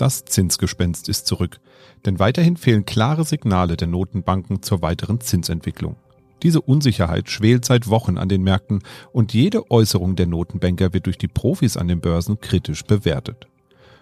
Das 0.00 0.24
Zinsgespenst 0.24 1.10
ist 1.10 1.26
zurück. 1.26 1.60
Denn 2.06 2.18
weiterhin 2.18 2.56
fehlen 2.56 2.86
klare 2.86 3.26
Signale 3.26 3.76
der 3.76 3.86
Notenbanken 3.86 4.62
zur 4.62 4.80
weiteren 4.80 5.20
Zinsentwicklung. 5.20 5.96
Diese 6.42 6.62
Unsicherheit 6.62 7.28
schwelt 7.28 7.66
seit 7.66 7.86
Wochen 7.86 8.16
an 8.16 8.30
den 8.30 8.42
Märkten 8.42 8.82
und 9.12 9.34
jede 9.34 9.70
Äußerung 9.70 10.16
der 10.16 10.26
Notenbanker 10.26 10.94
wird 10.94 11.04
durch 11.04 11.18
die 11.18 11.28
Profis 11.28 11.76
an 11.76 11.86
den 11.86 12.00
Börsen 12.00 12.40
kritisch 12.40 12.82
bewertet. 12.84 13.46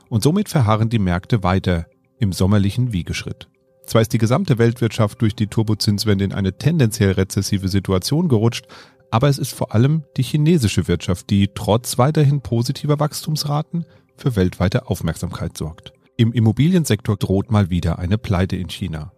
Und 0.09 0.23
somit 0.23 0.49
verharren 0.49 0.89
die 0.89 1.01
Märkte 1.01 1.43
weiter 1.43 1.87
im 2.21 2.33
sommerlichen 2.33 2.93
Wiegeschritt. 2.93 3.49
Zwar 3.85 4.03
ist 4.03 4.13
die 4.13 4.19
gesamte 4.19 4.57
Weltwirtschaft 4.59 5.21
durch 5.21 5.35
die 5.35 5.49
Turbozinswende 5.49 6.25
in 6.25 6.33
eine 6.33 6.59
tendenziell 6.59 7.11
rezessive 7.11 7.69
Situation 7.69 8.29
gerutscht, 8.29 8.67
aber 9.11 9.29
es 9.29 9.39
ist 9.39 9.53
vor 9.53 9.75
allem 9.75 10.05
die 10.17 10.23
chinesische 10.23 10.87
Wirtschaft, 10.87 11.29
die 11.31 11.49
trotz 11.53 11.99
weiterhin 11.99 12.41
positiver 12.41 13.01
Wachstumsraten 13.01 13.85
für 14.21 14.37
weltweite 14.37 14.89
Aufmerksamkeit 14.89 15.57
sorgt. 15.57 15.93
Im 16.17 16.33
Immobiliensektor 16.33 17.17
droht 17.17 17.51
mal 17.51 17.71
wieder 17.71 17.99
eine 17.99 18.19
Pleite 18.19 18.57
in 18.57 18.69
China. 18.69 19.13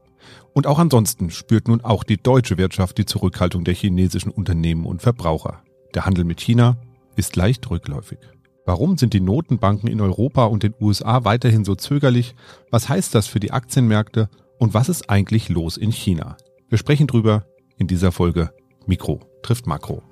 Und 0.52 0.66
auch 0.66 0.78
ansonsten 0.78 1.30
spürt 1.30 1.68
nun 1.68 1.80
auch 1.80 2.04
die 2.04 2.16
deutsche 2.16 2.58
Wirtschaft 2.58 2.98
die 2.98 3.06
Zurückhaltung 3.06 3.64
der 3.64 3.74
chinesischen 3.74 4.30
Unternehmen 4.30 4.84
und 4.84 5.02
Verbraucher. 5.02 5.62
Der 5.94 6.06
Handel 6.06 6.24
mit 6.24 6.40
China 6.40 6.76
ist 7.16 7.36
leicht 7.36 7.68
rückläufig. 7.70 8.18
Warum 8.66 8.98
sind 8.98 9.14
die 9.14 9.20
Notenbanken 9.20 9.88
in 9.88 10.00
Europa 10.00 10.44
und 10.44 10.62
den 10.62 10.74
USA 10.80 11.24
weiterhin 11.24 11.64
so 11.64 11.74
zögerlich? 11.74 12.34
Was 12.70 12.88
heißt 12.88 13.14
das 13.14 13.26
für 13.26 13.40
die 13.40 13.52
Aktienmärkte? 13.52 14.28
Und 14.58 14.74
was 14.74 14.88
ist 14.88 15.08
eigentlich 15.08 15.48
los 15.48 15.76
in 15.76 15.90
China? 15.90 16.36
Wir 16.68 16.78
sprechen 16.78 17.06
drüber 17.06 17.44
in 17.78 17.86
dieser 17.86 18.12
Folge 18.12 18.50
Mikro 18.86 19.20
trifft 19.42 19.66
Makro. 19.66 20.02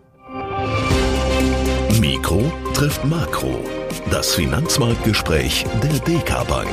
Mikro 2.01 2.51
trifft 2.74 3.05
Makro. 3.05 3.77
Das 4.11 4.33
Finanzmarktgespräch 4.35 5.65
der 5.83 5.98
DK 5.98 6.47
Bank. 6.47 6.69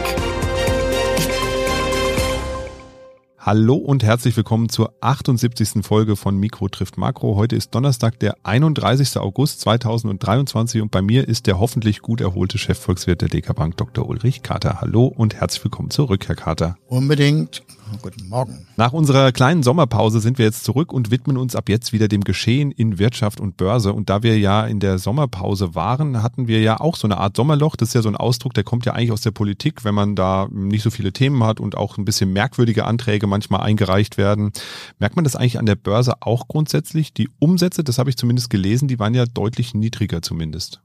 Hallo 3.40 3.76
und 3.76 4.04
herzlich 4.04 4.37
willkommen 4.37 4.70
zur 4.70 4.93
78. 5.01 5.85
Folge 5.85 6.15
von 6.15 6.37
Mikro 6.37 6.68
trifft 6.70 6.98
Makro. 6.98 7.35
Heute 7.35 7.55
ist 7.55 7.74
Donnerstag, 7.74 8.20
der 8.20 8.37
31. 8.43 9.18
August 9.18 9.62
2023 9.62 10.82
und 10.82 10.91
bei 10.91 11.01
mir 11.01 11.27
ist 11.27 11.48
der 11.48 11.59
hoffentlich 11.59 12.01
gut 12.01 12.21
erholte 12.21 12.57
Chefvolkswirt 12.57 13.21
der 13.21 13.29
DK 13.29 13.55
Bank, 13.55 13.77
Dr. 13.77 14.07
Ulrich 14.07 14.43
Kater. 14.43 14.81
Hallo 14.81 15.05
und 15.05 15.35
herzlich 15.35 15.63
willkommen 15.63 15.90
zurück, 15.90 16.27
Herr 16.27 16.35
Kater. 16.35 16.77
Unbedingt. 16.87 17.63
Guten 18.01 18.29
Morgen. 18.29 18.65
Nach 18.77 18.93
unserer 18.93 19.31
kleinen 19.31 19.63
Sommerpause 19.63 20.19
sind 20.19 20.37
wir 20.37 20.45
jetzt 20.45 20.63
zurück 20.63 20.91
und 20.91 21.11
widmen 21.11 21.37
uns 21.37 21.55
ab 21.55 21.69
jetzt 21.69 21.93
wieder 21.93 22.07
dem 22.07 22.23
Geschehen 22.23 22.71
in 22.71 22.99
Wirtschaft 22.99 23.39
und 23.39 23.57
Börse. 23.57 23.93
Und 23.93 24.09
da 24.09 24.23
wir 24.23 24.37
ja 24.37 24.65
in 24.65 24.79
der 24.79 24.97
Sommerpause 24.97 25.75
waren, 25.75 26.21
hatten 26.21 26.47
wir 26.47 26.61
ja 26.61 26.79
auch 26.79 26.95
so 26.95 27.07
eine 27.07 27.17
Art 27.17 27.35
Sommerloch. 27.35 27.75
Das 27.75 27.89
ist 27.89 27.93
ja 27.93 28.01
so 28.01 28.09
ein 28.09 28.15
Ausdruck, 28.15 28.53
der 28.53 28.63
kommt 28.63 28.85
ja 28.85 28.93
eigentlich 28.93 29.11
aus 29.11 29.21
der 29.21 29.31
Politik, 29.31 29.83
wenn 29.83 29.95
man 29.95 30.15
da 30.15 30.47
nicht 30.51 30.83
so 30.83 30.89
viele 30.89 31.13
Themen 31.13 31.43
hat 31.43 31.59
und 31.59 31.77
auch 31.77 31.97
ein 31.97 32.05
bisschen 32.05 32.33
merkwürdige 32.33 32.85
Anträge 32.85 33.27
manchmal 33.27 33.61
eingereicht 33.61 34.17
werden. 34.17 34.51
Merkt 34.99 35.15
man 35.15 35.23
das 35.23 35.35
eigentlich 35.35 35.59
an 35.59 35.65
der 35.65 35.75
Börse 35.75 36.21
auch 36.21 36.47
grundsätzlich? 36.47 37.13
Die 37.13 37.29
Umsätze, 37.39 37.83
das 37.83 37.97
habe 37.97 38.09
ich 38.09 38.17
zumindest 38.17 38.49
gelesen, 38.49 38.87
die 38.87 38.99
waren 38.99 39.13
ja 39.13 39.25
deutlich 39.25 39.73
niedriger 39.73 40.21
zumindest. 40.21 40.81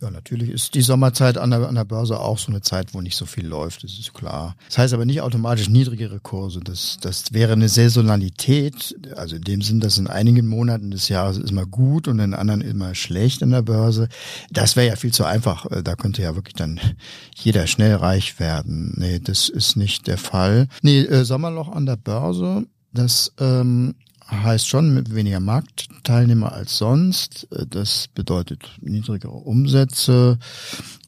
Ja, 0.00 0.10
natürlich 0.10 0.50
ist 0.50 0.74
die 0.74 0.82
Sommerzeit 0.82 1.38
an 1.38 1.50
der, 1.50 1.68
an 1.68 1.76
der 1.76 1.84
Börse 1.84 2.18
auch 2.18 2.38
so 2.38 2.50
eine 2.50 2.60
Zeit, 2.60 2.92
wo 2.92 3.00
nicht 3.00 3.16
so 3.16 3.24
viel 3.26 3.46
läuft, 3.46 3.84
das 3.84 3.92
ist 3.92 4.12
klar. 4.12 4.56
Das 4.66 4.78
heißt 4.78 4.94
aber 4.94 5.04
nicht 5.04 5.20
automatisch 5.20 5.68
niedrigere 5.68 6.20
Kurse. 6.20 6.60
Das, 6.60 6.98
das 7.00 7.32
wäre 7.32 7.52
eine 7.52 7.68
Saisonalität, 7.68 8.96
also 9.16 9.36
in 9.36 9.42
dem 9.42 9.62
Sinn, 9.62 9.80
dass 9.80 9.96
in 9.98 10.08
einigen 10.08 10.46
Monaten 10.46 10.90
des 10.90 11.08
Jahres 11.08 11.38
immer 11.38 11.66
gut 11.66 12.08
und 12.08 12.18
in 12.18 12.34
anderen 12.34 12.60
immer 12.60 12.94
schlecht 12.94 13.42
an 13.42 13.50
der 13.50 13.62
Börse. 13.62 14.08
Das 14.50 14.76
wäre 14.76 14.88
ja 14.88 14.96
viel 14.96 15.12
zu 15.12 15.24
einfach. 15.24 15.66
Äh, 15.70 15.82
da 15.82 15.94
könnte 15.94 16.22
ja 16.22 16.34
wirklich 16.34 16.54
dann 16.54 16.80
jeder 17.34 17.66
schnell 17.66 17.94
reich 17.94 18.40
werden. 18.40 18.94
Nee, 18.96 19.20
das 19.20 19.48
ist 19.48 19.76
nicht 19.76 20.06
der 20.06 20.18
Fall. 20.18 20.68
Nee, 20.82 21.00
äh, 21.00 21.24
Sommerloch 21.24 21.68
an 21.68 21.86
der 21.86 21.96
Börse, 21.96 22.66
das 22.92 23.32
ähm, 23.38 23.94
heißt 24.30 24.66
schon 24.68 24.94
mit 24.94 25.14
weniger 25.14 25.40
Marktteilnehmer 25.40 26.52
als 26.52 26.78
sonst. 26.78 27.46
Das 27.70 28.08
bedeutet 28.08 28.70
niedrigere 28.80 29.32
Umsätze. 29.32 30.38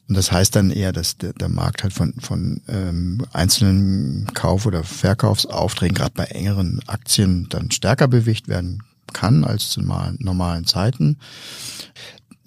Und 0.07 0.15
das 0.15 0.31
heißt 0.31 0.55
dann 0.55 0.71
eher, 0.71 0.93
dass 0.93 1.17
der, 1.17 1.33
der 1.33 1.49
Markt 1.49 1.83
halt 1.83 1.93
von, 1.93 2.13
von 2.19 2.61
ähm, 2.67 3.25
einzelnen 3.33 4.27
Kauf- 4.33 4.65
oder 4.65 4.83
Verkaufsaufträgen, 4.83 5.95
gerade 5.95 6.13
bei 6.15 6.25
engeren 6.25 6.79
Aktien, 6.87 7.47
dann 7.49 7.71
stärker 7.71 8.07
bewegt 8.07 8.47
werden 8.47 8.83
kann 9.13 9.43
als 9.43 9.69
zu 9.69 9.81
normalen 9.81 10.65
Zeiten. 10.65 11.17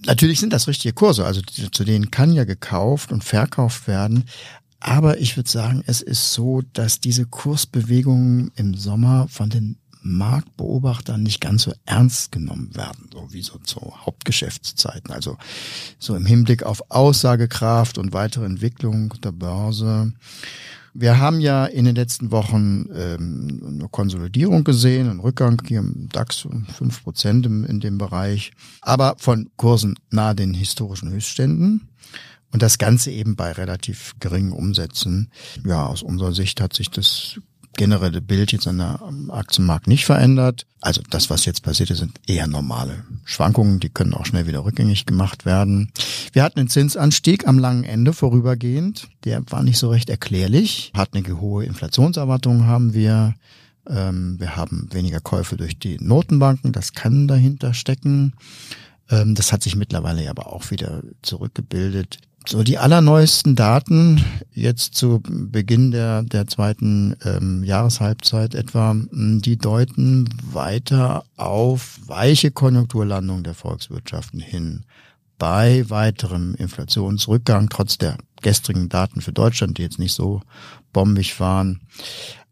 Natürlich 0.06 0.40
sind 0.40 0.52
das 0.52 0.68
richtige 0.68 0.94
Kurse, 0.94 1.26
also 1.26 1.42
zu 1.42 1.84
denen 1.84 2.10
kann 2.10 2.32
ja 2.32 2.44
gekauft 2.44 3.12
und 3.12 3.24
verkauft 3.24 3.86
werden. 3.86 4.24
Aber 4.78 5.18
ich 5.18 5.36
würde 5.36 5.50
sagen, 5.50 5.82
es 5.86 6.00
ist 6.00 6.32
so, 6.32 6.62
dass 6.72 7.00
diese 7.00 7.26
Kursbewegungen 7.26 8.50
im 8.56 8.74
Sommer 8.74 9.28
von 9.28 9.50
den 9.50 9.76
Marktbeobachtern 10.02 11.22
nicht 11.22 11.40
ganz 11.40 11.62
so 11.62 11.72
ernst 11.84 12.32
genommen 12.32 12.74
werden, 12.74 13.10
so 13.12 13.32
wie 13.32 13.42
so 13.42 13.58
zu 13.58 13.80
Hauptgeschäftszeiten. 14.04 15.12
Also 15.12 15.36
so 15.98 16.14
im 16.16 16.26
Hinblick 16.26 16.62
auf 16.62 16.82
Aussagekraft 16.90 17.98
und 17.98 18.12
weitere 18.12 18.44
Entwicklung 18.44 19.14
der 19.22 19.32
Börse. 19.32 20.12
Wir 20.92 21.18
haben 21.18 21.40
ja 21.40 21.66
in 21.66 21.84
den 21.84 21.94
letzten 21.94 22.32
Wochen 22.32 22.86
ähm, 22.92 23.60
eine 23.64 23.88
Konsolidierung 23.88 24.64
gesehen, 24.64 25.08
einen 25.08 25.20
Rückgang 25.20 25.62
hier 25.66 25.78
im 25.78 26.08
DAX 26.10 26.44
um 26.44 26.66
fünf 26.66 27.04
Prozent 27.04 27.46
in 27.46 27.80
dem 27.80 27.96
Bereich, 27.96 28.52
aber 28.80 29.14
von 29.18 29.50
Kursen 29.56 29.96
nahe 30.10 30.34
den 30.34 30.52
historischen 30.52 31.10
Höchstständen. 31.10 31.88
Und 32.52 32.62
das 32.62 32.78
Ganze 32.78 33.12
eben 33.12 33.36
bei 33.36 33.52
relativ 33.52 34.14
geringen 34.18 34.52
Umsätzen. 34.52 35.30
Ja, 35.64 35.86
aus 35.86 36.02
unserer 36.02 36.32
Sicht 36.32 36.60
hat 36.60 36.74
sich 36.74 36.90
das 36.90 37.38
generelle 37.76 38.20
Bild 38.20 38.52
jetzt 38.52 38.66
an 38.66 38.78
der 38.78 39.00
Aktienmarkt 39.28 39.86
nicht 39.86 40.04
verändert. 40.04 40.66
Also 40.80 41.02
das, 41.10 41.30
was 41.30 41.44
jetzt 41.44 41.62
passiert 41.62 41.90
ist, 41.90 41.98
sind 41.98 42.20
eher 42.26 42.46
normale 42.46 43.04
Schwankungen, 43.24 43.80
die 43.80 43.90
können 43.90 44.14
auch 44.14 44.26
schnell 44.26 44.46
wieder 44.46 44.64
rückgängig 44.64 45.06
gemacht 45.06 45.44
werden. 45.44 45.92
Wir 46.32 46.42
hatten 46.42 46.58
einen 46.58 46.68
Zinsanstieg 46.68 47.46
am 47.46 47.58
langen 47.58 47.84
Ende 47.84 48.12
vorübergehend. 48.12 49.08
Der 49.24 49.42
war 49.50 49.62
nicht 49.62 49.78
so 49.78 49.90
recht 49.90 50.10
erklärlich. 50.10 50.92
Hat 50.94 51.14
eine 51.14 51.40
hohe 51.40 51.64
Inflationserwartung 51.64 52.66
haben 52.66 52.94
wir. 52.94 53.34
Ähm, 53.88 54.36
wir 54.38 54.56
haben 54.56 54.88
weniger 54.92 55.20
Käufe 55.20 55.56
durch 55.56 55.78
die 55.78 55.98
Notenbanken. 56.00 56.72
Das 56.72 56.92
kann 56.92 57.28
dahinter 57.28 57.74
stecken. 57.74 58.34
Ähm, 59.10 59.34
das 59.34 59.52
hat 59.52 59.62
sich 59.62 59.76
mittlerweile 59.76 60.28
aber 60.30 60.52
auch 60.52 60.70
wieder 60.70 61.02
zurückgebildet. 61.22 62.18
So, 62.46 62.62
die 62.62 62.78
allerneuesten 62.78 63.54
Daten 63.54 64.24
jetzt 64.52 64.94
zu 64.94 65.20
Beginn 65.22 65.90
der, 65.90 66.22
der 66.22 66.46
zweiten 66.46 67.14
ähm, 67.24 67.62
Jahreshalbzeit 67.62 68.54
etwa, 68.54 68.92
hm, 68.92 69.42
die 69.42 69.58
deuten 69.58 70.28
weiter 70.42 71.24
auf 71.36 72.00
weiche 72.06 72.50
Konjunkturlandung 72.50 73.42
der 73.42 73.54
Volkswirtschaften 73.54 74.40
hin. 74.40 74.84
Bei 75.38 75.88
weiterem 75.88 76.54
Inflationsrückgang, 76.54 77.68
trotz 77.68 77.98
der 77.98 78.16
gestrigen 78.42 78.88
Daten 78.88 79.20
für 79.20 79.32
Deutschland, 79.32 79.78
die 79.78 79.82
jetzt 79.82 79.98
nicht 79.98 80.14
so 80.14 80.42
bombig 80.92 81.38
waren. 81.40 81.80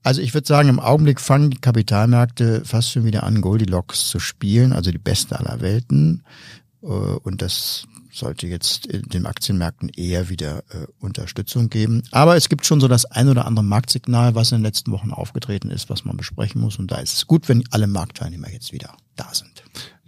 Also 0.02 0.20
ich 0.20 0.32
würde 0.32 0.46
sagen, 0.46 0.68
im 0.68 0.80
Augenblick 0.80 1.20
fangen 1.20 1.50
die 1.50 1.60
Kapitalmärkte 1.60 2.62
fast 2.64 2.92
schon 2.92 3.04
wieder 3.04 3.24
an, 3.24 3.40
Goldilocks 3.40 4.08
zu 4.08 4.20
spielen, 4.20 4.72
also 4.72 4.90
die 4.90 4.98
beste 4.98 5.38
aller 5.38 5.60
Welten. 5.60 6.22
Äh, 6.82 6.86
und 6.86 7.42
das 7.42 7.86
sollte 8.10 8.46
jetzt 8.46 8.86
in 8.86 9.02
den 9.02 9.26
Aktienmärkten 9.26 9.90
eher 9.90 10.28
wieder 10.28 10.58
äh, 10.70 10.86
Unterstützung 10.98 11.68
geben. 11.70 12.02
Aber 12.10 12.36
es 12.36 12.48
gibt 12.48 12.66
schon 12.66 12.80
so 12.80 12.88
das 12.88 13.04
ein 13.04 13.28
oder 13.28 13.46
andere 13.46 13.64
Marktsignal, 13.64 14.34
was 14.34 14.52
in 14.52 14.58
den 14.58 14.64
letzten 14.64 14.92
Wochen 14.92 15.12
aufgetreten 15.12 15.70
ist, 15.70 15.90
was 15.90 16.04
man 16.04 16.16
besprechen 16.16 16.60
muss. 16.60 16.78
Und 16.78 16.90
da 16.90 16.96
ist 16.96 17.14
es 17.14 17.26
gut, 17.26 17.48
wenn 17.48 17.64
alle 17.70 17.86
Marktteilnehmer 17.86 18.50
jetzt 18.50 18.72
wieder 18.72 18.96
da 19.16 19.32
sind. 19.32 19.57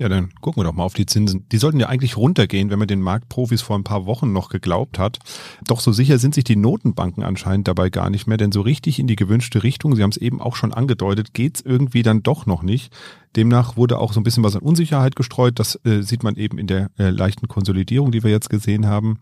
Ja, 0.00 0.08
dann 0.08 0.30
gucken 0.40 0.62
wir 0.62 0.64
doch 0.64 0.72
mal 0.72 0.84
auf 0.84 0.94
die 0.94 1.04
Zinsen. 1.04 1.46
Die 1.52 1.58
sollten 1.58 1.78
ja 1.78 1.90
eigentlich 1.90 2.16
runtergehen, 2.16 2.70
wenn 2.70 2.78
man 2.78 2.88
den 2.88 3.02
Marktprofis 3.02 3.60
vor 3.60 3.76
ein 3.76 3.84
paar 3.84 4.06
Wochen 4.06 4.32
noch 4.32 4.48
geglaubt 4.48 4.98
hat. 4.98 5.18
Doch 5.66 5.80
so 5.80 5.92
sicher 5.92 6.18
sind 6.18 6.34
sich 6.34 6.44
die 6.44 6.56
Notenbanken 6.56 7.22
anscheinend 7.22 7.68
dabei 7.68 7.90
gar 7.90 8.08
nicht 8.08 8.26
mehr, 8.26 8.38
denn 8.38 8.50
so 8.50 8.62
richtig 8.62 8.98
in 8.98 9.06
die 9.06 9.16
gewünschte 9.16 9.62
Richtung, 9.62 9.94
Sie 9.94 10.02
haben 10.02 10.08
es 10.08 10.16
eben 10.16 10.40
auch 10.40 10.56
schon 10.56 10.72
angedeutet, 10.72 11.34
geht's 11.34 11.60
irgendwie 11.60 12.02
dann 12.02 12.22
doch 12.22 12.46
noch 12.46 12.62
nicht. 12.62 12.94
Demnach 13.36 13.76
wurde 13.76 13.98
auch 13.98 14.14
so 14.14 14.20
ein 14.20 14.22
bisschen 14.22 14.42
was 14.42 14.56
an 14.56 14.62
Unsicherheit 14.62 15.16
gestreut. 15.16 15.58
Das 15.58 15.78
äh, 15.84 16.00
sieht 16.00 16.22
man 16.22 16.36
eben 16.36 16.56
in 16.56 16.66
der 16.66 16.90
äh, 16.98 17.10
leichten 17.10 17.46
Konsolidierung, 17.46 18.10
die 18.10 18.24
wir 18.24 18.30
jetzt 18.30 18.48
gesehen 18.48 18.86
haben. 18.86 19.18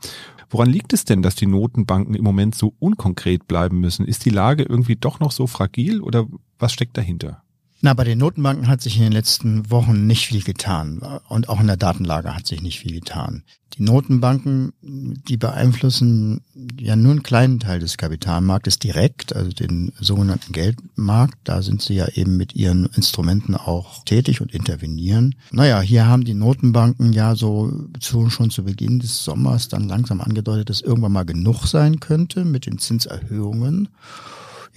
Woran 0.49 0.71
liegt 0.71 0.93
es 0.93 1.05
denn, 1.05 1.23
dass 1.23 1.35
die 1.35 1.49
Notenbanken 1.49 2.15
im 2.15 2.23
Moment 2.23 2.55
so 2.55 2.75
unkonkret 2.79 3.49
bleiben 3.49 3.81
müssen? 3.81 4.07
Ist 4.07 4.25
die 4.25 4.31
Lage 4.31 4.63
irgendwie 4.63 4.95
doch 4.95 5.19
noch 5.19 5.33
so 5.33 5.49
fragil 5.49 6.01
oder 6.03 6.27
was 6.61 6.73
steckt 6.73 6.97
dahinter? 6.97 7.43
Na, 7.81 7.95
bei 7.95 8.03
den 8.03 8.19
Notenbanken 8.19 8.67
hat 8.67 8.81
sich 8.81 8.97
in 8.97 9.05
den 9.05 9.13
letzten 9.13 9.71
Wochen 9.71 10.07
nicht 10.07 10.27
viel 10.27 10.43
getan 10.43 11.01
und 11.29 11.49
auch 11.49 11.61
in 11.61 11.69
der 11.69 11.77
Datenlage 11.77 12.35
hat 12.35 12.47
sich 12.47 12.61
nicht 12.61 12.81
viel 12.81 12.93
getan. 12.93 13.45
Die 13.75 13.85
Notenbanken, 13.85 14.73
die 14.83 15.37
beeinflussen 15.37 16.41
ja 16.81 16.97
nur 16.97 17.13
einen 17.13 17.23
kleinen 17.23 17.61
Teil 17.61 17.79
des 17.79 17.97
Kapitalmarktes 17.97 18.81
direkt, 18.81 19.37
also 19.37 19.53
den 19.53 19.93
sogenannten 20.01 20.53
Geldmarkt. 20.53 21.39
Da 21.45 21.63
sind 21.63 21.83
sie 21.83 21.95
ja 21.95 22.09
eben 22.09 22.37
mit 22.37 22.57
ihren 22.57 22.87
Instrumenten 22.87 23.55
auch 23.55 24.03
tätig 24.05 24.41
und 24.41 24.53
intervenieren. 24.53 25.37
Naja, 25.53 25.81
hier 25.81 26.07
haben 26.07 26.25
die 26.25 26.35
Notenbanken 26.35 27.13
ja 27.13 27.37
so 27.37 27.71
schon 28.01 28.51
zu 28.51 28.65
Beginn 28.65 28.99
des 28.99 29.23
Sommers 29.23 29.69
dann 29.69 29.87
langsam 29.87 30.21
angedeutet, 30.21 30.71
dass 30.71 30.81
irgendwann 30.81 31.13
mal 31.13 31.25
genug 31.25 31.67
sein 31.67 32.01
könnte 32.01 32.45
mit 32.45 32.67
den 32.67 32.79
Zinserhöhungen. 32.79 33.89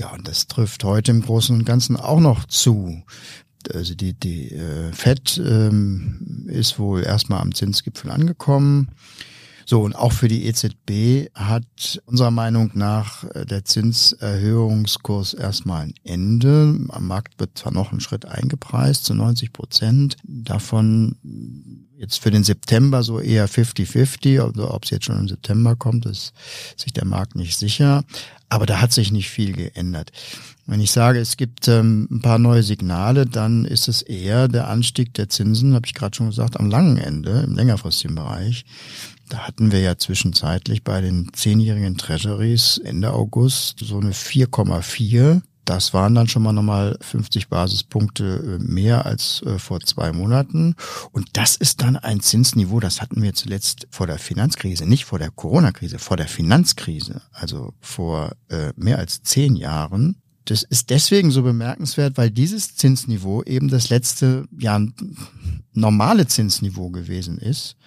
Ja, 0.02 0.10
und 0.14 0.28
das 0.28 0.48
trifft 0.48 0.84
heute 0.84 1.12
im 1.12 1.22
Großen 1.22 1.56
und 1.56 1.64
Ganzen 1.64 1.96
auch 1.96 2.20
noch 2.20 2.46
zu. 2.46 3.04
Also 3.72 3.94
die, 3.94 4.14
die 4.14 4.50
äh, 4.52 4.92
FED 4.92 5.38
ähm, 5.46 6.48
ist 6.48 6.80
wohl 6.80 7.04
erstmal 7.04 7.40
am 7.40 7.54
Zinsgipfel 7.54 8.10
angekommen. 8.10 8.90
So, 9.66 9.82
und 9.82 9.96
auch 9.96 10.12
für 10.12 10.28
die 10.28 10.46
EZB 10.46 11.30
hat 11.34 12.02
unserer 12.06 12.32
Meinung 12.32 12.72
nach 12.74 13.24
äh, 13.36 13.46
der 13.46 13.66
Zinserhöhungskurs 13.66 15.34
erstmal 15.34 15.84
ein 15.84 15.94
Ende. 16.04 16.80
Am 16.90 17.08
Markt 17.08 17.40
wird 17.40 17.58
zwar 17.58 17.74
noch 17.74 17.92
ein 17.92 18.00
Schritt 18.00 18.26
eingepreist 18.26 19.06
zu 19.06 19.14
90 19.14 19.54
Prozent. 19.54 20.18
Davon 20.24 21.16
jetzt 22.02 22.18
für 22.20 22.32
den 22.32 22.44
September 22.44 23.04
so 23.04 23.20
eher 23.20 23.48
50-50. 23.48 24.42
Also 24.42 24.72
ob 24.72 24.86
es 24.86 24.90
jetzt 24.90 25.06
schon 25.06 25.20
im 25.20 25.28
September 25.28 25.76
kommt, 25.76 26.06
ist 26.08 26.34
sich 26.76 26.94
der 26.94 27.06
Markt 27.06 27.36
nicht 27.36 27.58
sicher. 27.58 28.04
Aber 28.50 28.66
da 28.66 28.82
hat 28.82 28.92
sich 28.92 29.12
nicht 29.12 29.30
viel 29.30 29.54
geändert. 29.54 30.12
Wenn 30.66 30.82
ich 30.82 30.92
sage, 30.92 31.20
es 31.20 31.38
gibt 31.38 31.68
ähm, 31.68 32.08
ein 32.12 32.22
paar 32.22 32.40
neue 32.40 32.64
Signale, 32.64 33.26
dann 33.26 33.66
ist 33.66 33.88
es 33.88 34.02
eher 34.02 34.48
der 34.48 34.68
Anstieg 34.68 35.14
der 35.14 35.30
Zinsen, 35.30 35.74
habe 35.74 35.86
ich 35.86 35.94
gerade 35.94 36.16
schon 36.16 36.28
gesagt, 36.28 36.60
am 36.60 36.70
langen 36.70 36.98
Ende, 36.98 37.42
im 37.42 37.56
längerfristigen 37.56 38.16
Bereich. 38.16 38.66
Da 39.32 39.48
hatten 39.48 39.72
wir 39.72 39.80
ja 39.80 39.98
zwischenzeitlich 39.98 40.84
bei 40.84 41.00
den 41.00 41.32
zehnjährigen 41.32 41.96
Treasuries 41.96 42.78
Ende 42.80 43.14
August 43.14 43.80
so 43.80 43.98
eine 43.98 44.12
4,4 44.12 45.42
das 45.64 45.94
waren 45.94 46.16
dann 46.16 46.28
schon 46.28 46.44
mal 46.44 46.52
nochmal 46.52 46.98
50 47.00 47.48
Basispunkte 47.48 48.60
äh, 48.60 48.64
mehr 48.64 49.06
als 49.06 49.42
äh, 49.44 49.58
vor 49.58 49.80
zwei 49.80 50.12
Monaten. 50.12 50.76
Und 51.14 51.30
das 51.34 51.56
ist 51.56 51.82
dann 51.82 51.96
ein 51.96 52.20
Zinsniveau, 52.20 52.82
das 52.82 53.00
hatten 53.00 53.22
wir 53.22 53.34
zuletzt 53.34 53.88
vor 53.90 54.06
der 54.06 54.18
Finanzkrise, 54.18 54.86
nicht 54.86 55.06
vor 55.06 55.18
der 55.18 55.30
Corona-Krise, 55.30 55.98
vor 55.98 56.18
der 56.18 56.28
Finanzkrise, 56.28 57.22
also 57.32 57.74
vor 57.80 58.32
äh, 58.50 58.74
mehr 58.76 58.98
als 58.98 59.22
zehn 59.22 59.56
Jahren. 59.56 60.18
Das 60.44 60.64
ist 60.64 60.90
deswegen 60.90 61.30
so 61.30 61.44
bemerkenswert, 61.44 62.18
weil 62.18 62.32
dieses 62.32 62.76
Zinsniveau 62.76 63.44
eben 63.44 63.70
das 63.70 63.90
letzte 63.90 64.46
ja 64.60 64.78
normale 65.72 66.28
Zinsniveau 66.28 66.90
gewesen 66.90 67.38
ist 67.38 67.78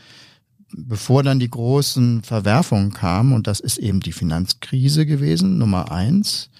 bevor 0.76 1.22
dann 1.22 1.38
die 1.38 1.50
großen 1.50 2.22
Verwerfungen 2.22 2.92
kamen, 2.92 3.32
und 3.32 3.46
das 3.46 3.60
ist 3.60 3.78
eben 3.78 4.00
die 4.00 4.12
Finanzkrise 4.12 5.06
gewesen, 5.06 5.58
Nummer 5.58 5.90
eins, 5.92 6.50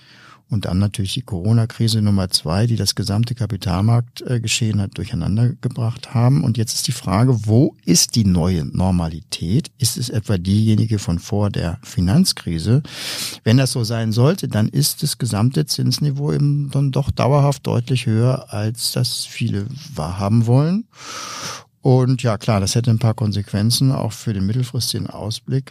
und 0.51 0.67
dann 0.67 0.79
natürlich 0.79 1.15
die 1.15 1.23
Corona-Krise 1.23 2.03
Nummer 2.03 2.29
zwei, 2.29 2.67
die 2.67 2.77
das 2.77 2.95
gesamte 2.95 3.35
Kapitalmarktgeschehen 3.35 4.81
hat 4.81 4.97
durcheinander 4.99 5.51
gebracht 5.61 6.15
haben. 6.15 6.45
Und 6.45 6.59
jetzt 6.59 6.75
ist 6.75 6.87
die 6.87 6.93
Frage, 6.93 7.47
wo 7.47 7.75
ist 7.85 8.15
die 8.15 8.25
neue 8.25 8.65
Normalität? 8.65 9.71
Ist 9.79 9.97
es 9.97 10.11
etwa 10.11 10.37
diejenige 10.37 10.99
von 10.99 11.19
vor 11.19 11.51
der 11.51 11.79
Finanzkrise? 11.83 12.83
Wenn 13.43 13.57
das 13.57 13.73
so 13.73 13.85
sein 13.85 14.13
sollte, 14.13 14.47
dann 14.47 14.69
ist 14.69 15.03
das 15.03 15.19
gesamte 15.19 15.67
Zinsniveau 15.67 16.33
eben 16.33 16.71
dann 16.71 16.93
doch 16.93 17.11
dauerhaft 17.11 17.67
deutlich 17.67 18.07
höher, 18.07 18.53
als 18.53 18.93
das 18.93 19.25
viele 19.25 19.67
wahrhaben 19.95 20.47
wollen. 20.47 20.85
Und 21.85 22.23
ja, 22.23 22.39
klar, 22.39 22.61
das 22.61 22.75
hätte 22.77 22.91
ein 22.91 22.99
paar 22.99 23.13
Konsequenzen 23.13 23.93
auch 23.93 24.13
für 24.13 24.33
den 24.33 24.47
mittelfristigen 24.47 25.07
Ausblick. 25.07 25.71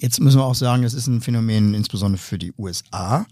Jetzt 0.00 0.18
müssen 0.18 0.40
wir 0.40 0.44
auch 0.44 0.56
sagen, 0.56 0.82
das 0.82 0.92
ist 0.92 1.06
ein 1.06 1.20
Phänomen 1.20 1.72
insbesondere 1.72 2.20
für 2.20 2.36
die 2.36 2.52
USA. 2.58 3.26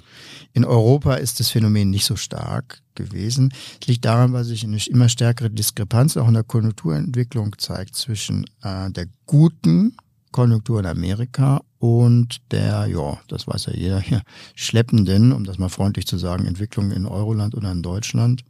In 0.52 0.64
Europa 0.64 1.14
ist 1.14 1.40
das 1.40 1.50
Phänomen 1.50 1.90
nicht 1.90 2.04
so 2.04 2.14
stark 2.14 2.82
gewesen. 2.94 3.52
Es 3.80 3.88
liegt 3.88 4.04
daran, 4.04 4.32
weil 4.32 4.44
sich 4.44 4.62
eine 4.62 4.78
immer 4.86 5.08
stärkere 5.08 5.50
Diskrepanz 5.50 6.16
auch 6.16 6.28
in 6.28 6.34
der 6.34 6.44
Konjunkturentwicklung 6.44 7.58
zeigt 7.58 7.96
zwischen 7.96 8.44
äh, 8.62 8.92
der 8.92 9.08
guten 9.26 9.96
Konjunktur 10.30 10.78
in 10.78 10.86
Amerika 10.86 11.62
und 11.80 12.38
der, 12.52 12.86
ja, 12.86 13.18
das 13.26 13.48
weiß 13.48 13.66
ja 13.66 13.72
jeder 13.72 13.98
hier, 13.98 14.22
schleppenden, 14.54 15.32
um 15.32 15.42
das 15.42 15.58
mal 15.58 15.68
freundlich 15.68 16.06
zu 16.06 16.16
sagen, 16.16 16.46
Entwicklung 16.46 16.92
in 16.92 17.06
Euroland 17.06 17.56
oder 17.56 17.72
in 17.72 17.82
Deutschland. 17.82 18.44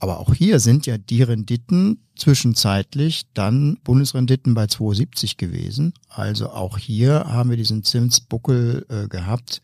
Aber 0.00 0.20
auch 0.20 0.34
hier 0.34 0.60
sind 0.60 0.86
ja 0.86 0.96
die 0.98 1.22
Renditen 1.22 1.98
zwischenzeitlich 2.16 3.26
dann 3.34 3.78
Bundesrenditen 3.84 4.54
bei 4.54 4.64
2,70 4.64 5.36
gewesen. 5.36 5.94
Also 6.08 6.50
auch 6.50 6.78
hier 6.78 7.24
haben 7.26 7.50
wir 7.50 7.56
diesen 7.56 7.84
Zinsbuckel 7.84 8.86
äh, 8.88 9.08
gehabt. 9.08 9.62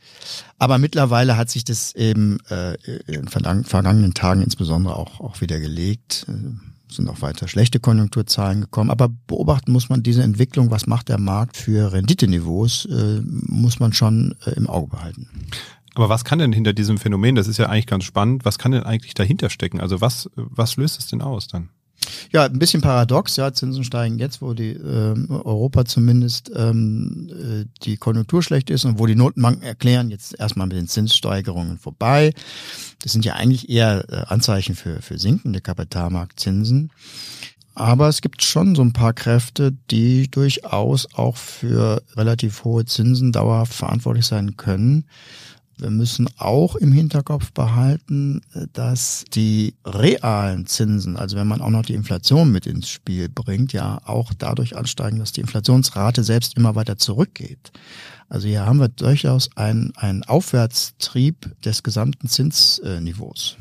Aber 0.58 0.78
mittlerweile 0.78 1.36
hat 1.36 1.50
sich 1.50 1.64
das 1.64 1.94
eben 1.94 2.38
äh, 2.48 2.74
in 3.06 3.28
vergangenen 3.28 4.14
Tagen 4.14 4.42
insbesondere 4.42 4.96
auch, 4.96 5.20
auch 5.20 5.40
wieder 5.40 5.60
gelegt. 5.60 6.26
Äh, 6.28 6.54
sind 6.94 7.08
auch 7.08 7.22
weiter 7.22 7.48
schlechte 7.48 7.80
Konjunkturzahlen 7.80 8.62
gekommen. 8.62 8.90
Aber 8.90 9.08
beobachten 9.08 9.72
muss 9.72 9.88
man 9.88 10.02
diese 10.02 10.22
Entwicklung, 10.22 10.70
was 10.70 10.86
macht 10.86 11.08
der 11.08 11.18
Markt 11.18 11.56
für 11.56 11.92
Renditeniveaus, 11.92 12.86
äh, 12.86 13.20
muss 13.24 13.80
man 13.80 13.92
schon 13.92 14.36
äh, 14.46 14.50
im 14.50 14.68
Auge 14.68 14.90
behalten. 14.90 15.28
Aber 15.94 16.08
was 16.08 16.24
kann 16.24 16.38
denn 16.38 16.52
hinter 16.52 16.72
diesem 16.72 16.98
Phänomen, 16.98 17.34
das 17.34 17.46
ist 17.46 17.58
ja 17.58 17.66
eigentlich 17.66 17.86
ganz 17.86 18.04
spannend, 18.04 18.44
was 18.44 18.58
kann 18.58 18.72
denn 18.72 18.82
eigentlich 18.82 19.14
dahinter 19.14 19.50
stecken? 19.50 19.80
Also 19.80 20.00
was, 20.00 20.28
was 20.34 20.76
löst 20.76 20.98
es 20.98 21.06
denn 21.06 21.22
aus 21.22 21.48
dann? 21.48 21.70
Ja, 22.32 22.44
ein 22.44 22.58
bisschen 22.58 22.82
paradox, 22.82 23.36
ja, 23.36 23.52
Zinsen 23.52 23.84
steigen 23.84 24.18
jetzt, 24.18 24.42
wo 24.42 24.52
die 24.54 24.72
äh, 24.72 25.14
Europa 25.28 25.84
zumindest 25.84 26.50
ähm, 26.54 27.30
äh, 27.30 27.64
die 27.82 27.96
Konjunktur 27.96 28.42
schlecht 28.42 28.70
ist 28.70 28.84
und 28.84 28.98
wo 28.98 29.06
die 29.06 29.14
Notenbanken 29.14 29.62
erklären, 29.62 30.10
jetzt 30.10 30.38
erstmal 30.38 30.66
mit 30.66 30.76
den 30.76 30.88
Zinssteigerungen 30.88 31.78
vorbei. 31.78 32.34
Das 33.02 33.12
sind 33.12 33.24
ja 33.24 33.34
eigentlich 33.34 33.68
eher 33.68 34.04
äh, 34.10 34.16
Anzeichen 34.26 34.74
für, 34.74 35.00
für 35.00 35.18
sinkende 35.18 35.60
Kapitalmarktzinsen. 35.60 36.90
Aber 37.74 38.08
es 38.08 38.20
gibt 38.20 38.42
schon 38.42 38.74
so 38.74 38.82
ein 38.82 38.92
paar 38.92 39.12
Kräfte, 39.12 39.72
die 39.90 40.30
durchaus 40.30 41.12
auch 41.14 41.36
für 41.36 42.02
relativ 42.14 42.64
hohe 42.64 42.84
Zinsen 42.84 43.32
dauerhaft 43.32 43.74
verantwortlich 43.74 44.26
sein 44.26 44.56
können. 44.56 45.06
Wir 45.78 45.90
müssen 45.90 46.28
auch 46.36 46.76
im 46.76 46.92
Hinterkopf 46.92 47.52
behalten, 47.52 48.42
dass 48.72 49.24
die 49.32 49.74
realen 49.84 50.66
Zinsen, 50.66 51.16
also 51.16 51.36
wenn 51.36 51.48
man 51.48 51.60
auch 51.60 51.70
noch 51.70 51.84
die 51.84 51.94
Inflation 51.94 52.52
mit 52.52 52.66
ins 52.66 52.88
Spiel 52.88 53.28
bringt, 53.28 53.72
ja 53.72 54.00
auch 54.04 54.32
dadurch 54.38 54.76
ansteigen, 54.76 55.18
dass 55.18 55.32
die 55.32 55.40
Inflationsrate 55.40 56.22
selbst 56.22 56.56
immer 56.56 56.74
weiter 56.74 56.96
zurückgeht. 56.96 57.72
Also 58.28 58.48
hier 58.48 58.66
haben 58.66 58.80
wir 58.80 58.88
durchaus 58.88 59.50
einen, 59.56 59.92
einen 59.96 60.22
Aufwärtstrieb 60.24 61.60
des 61.62 61.82
gesamten 61.82 62.28
Zinsniveaus. 62.28 63.56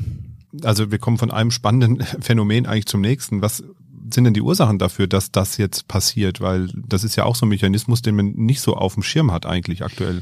Also 0.64 0.92
wir 0.92 1.00
kommen 1.00 1.18
von 1.18 1.32
einem 1.32 1.52
spannenden 1.52 2.02
Phänomen 2.22 2.66
eigentlich 2.66 2.86
zum 2.86 3.02
nächsten. 3.02 3.42
Was 3.42 3.64
sind 4.12 4.26
denn 4.26 4.34
die 4.34 4.42
Ursachen 4.42 4.80
dafür, 4.80 5.08
dass 5.08 5.32
das 5.32 5.58
jetzt 5.58 5.88
passiert? 5.88 6.42
Weil 6.42 6.70
das 6.74 7.04
ist 7.04 7.16
ja 7.16 7.26
auch 7.26 7.36
so 7.36 7.46
ein 7.46 7.50
Mechanismus, 7.50 8.02
den 8.02 8.16
man 8.16 8.34
nicht 8.34 8.62
so 8.62 8.76
auf 8.76 8.94
dem 8.94 9.04
Schirm 9.04 9.32
hat 9.32 9.46
eigentlich 9.46 9.84
aktuell. 9.84 10.22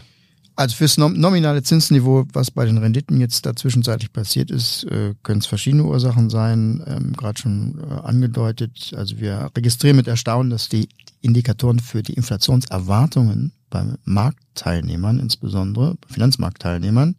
Also 0.56 0.76
fürs 0.76 0.98
nominale 0.98 1.64
Zinsniveau, 1.64 2.26
was 2.34 2.52
bei 2.52 2.66
den 2.66 2.78
Renditen 2.78 3.20
jetzt 3.20 3.46
da 3.46 3.56
zwischenzeitlich 3.56 4.12
passiert 4.12 4.52
ist, 4.52 4.84
äh, 4.84 5.14
können 5.24 5.40
es 5.40 5.46
verschiedene 5.46 5.86
Ursachen 5.86 6.30
sein, 6.30 6.84
ähm, 6.86 7.14
gerade 7.14 7.40
schon 7.40 7.80
äh, 7.80 7.94
angedeutet. 7.94 8.94
Also 8.96 9.20
wir 9.20 9.50
registrieren 9.56 9.98
mit 9.98 10.08
Erstaunen, 10.08 10.50
dass 10.50 10.70
die 10.70 10.90
Indikatoren 11.22 11.80
für 11.80 12.04
die 12.04 12.14
Inflationserwartungen 12.14 13.54
bei 13.72 13.84
Marktteilnehmern, 14.04 15.18
insbesondere 15.18 15.96
Finanzmarktteilnehmern, 16.08 17.16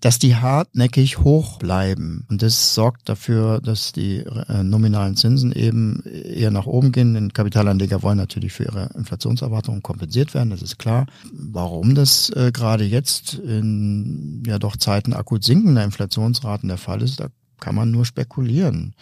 dass 0.00 0.20
die 0.20 0.36
hartnäckig 0.36 1.18
hoch 1.18 1.58
bleiben. 1.58 2.24
Und 2.30 2.42
das 2.42 2.74
sorgt 2.74 3.08
dafür, 3.08 3.60
dass 3.60 3.90
die 3.90 4.18
äh, 4.18 4.62
nominalen 4.62 5.16
Zinsen 5.16 5.50
eben 5.50 6.04
eher 6.04 6.52
nach 6.52 6.66
oben 6.66 6.92
gehen. 6.92 7.14
Denn 7.14 7.32
Kapitalanleger 7.32 8.04
wollen 8.04 8.18
natürlich 8.18 8.52
für 8.52 8.64
ihre 8.64 8.90
Inflationserwartungen 8.94 9.82
kompensiert 9.82 10.34
werden, 10.34 10.50
das 10.50 10.62
ist 10.62 10.78
klar. 10.78 11.06
Warum 11.32 11.96
das 11.96 12.30
äh, 12.30 12.52
gerade 12.52 12.84
jetzt 12.84 13.34
in 13.34 14.44
ja 14.46 14.60
doch 14.60 14.76
Zeiten 14.76 15.12
akut 15.12 15.42
sinkender 15.42 15.82
Inflationsraten 15.82 16.68
der 16.68 16.78
Fall 16.78 17.02
ist, 17.02 17.18
da 17.18 17.28
kann 17.58 17.74
man 17.74 17.90
nur 17.90 18.04
spekulieren. 18.04 18.94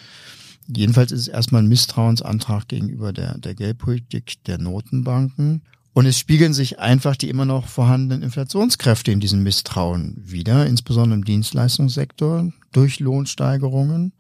Jedenfalls 0.69 1.13
ist 1.13 1.23
es 1.23 1.29
erstmal 1.29 1.63
ein 1.63 1.69
Misstrauensantrag 1.69 2.69
gegenüber 2.69 3.13
der, 3.13 3.39
der 3.39 3.55
Geldpolitik 3.55 4.43
der 4.45 4.59
Notenbanken. 4.59 5.63
Und 5.97 6.05
es 6.05 6.19
spiegeln 6.19 6.53
sich 6.53 6.79
einfach 6.79 7.17
die 7.17 7.31
immer 7.31 7.47
noch 7.47 7.69
vorhandenen 7.69 8.23
Inflationskräfte 8.23 9.13
in 9.13 9.19
diesem 9.19 9.43
Misstrauen 9.43 10.15
wieder, 10.19 10.67
insbesondere 10.67 11.15
im 11.15 11.25
Dienstleistungssektor 11.25 12.53
durch 12.71 13.01
Lohnsteigerungen. 13.01 14.13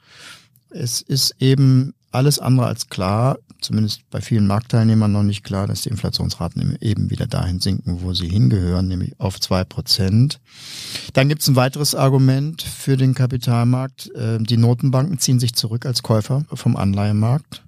Es 0.70 1.02
ist 1.02 1.34
eben 1.38 1.92
alles 2.12 2.38
andere 2.38 2.68
als 2.68 2.88
klar, 2.88 3.36
zumindest 3.60 4.08
bei 4.08 4.22
vielen 4.22 4.46
Marktteilnehmern 4.46 5.12
noch 5.12 5.22
nicht 5.22 5.44
klar, 5.44 5.66
dass 5.66 5.82
die 5.82 5.90
Inflationsraten 5.90 6.78
eben 6.80 7.10
wieder 7.10 7.26
dahin 7.26 7.60
sinken, 7.60 8.00
wo 8.00 8.14
sie 8.14 8.28
hingehören, 8.28 8.88
nämlich 8.88 9.12
auf 9.20 9.38
zwei 9.38 9.62
Prozent. 9.62 10.40
Dann 11.12 11.28
gibt 11.28 11.42
es 11.42 11.48
ein 11.48 11.56
weiteres 11.56 11.94
Argument 11.94 12.62
für 12.62 12.96
den 12.96 13.12
Kapitalmarkt. 13.12 14.10
Ähm, 14.16 14.46
die 14.46 14.56
Notenbanken 14.56 15.18
ziehen 15.18 15.40
sich 15.40 15.52
zurück 15.54 15.84
als 15.84 16.02
Käufer 16.02 16.46
vom 16.54 16.74
Anleihemarkt. 16.74 17.65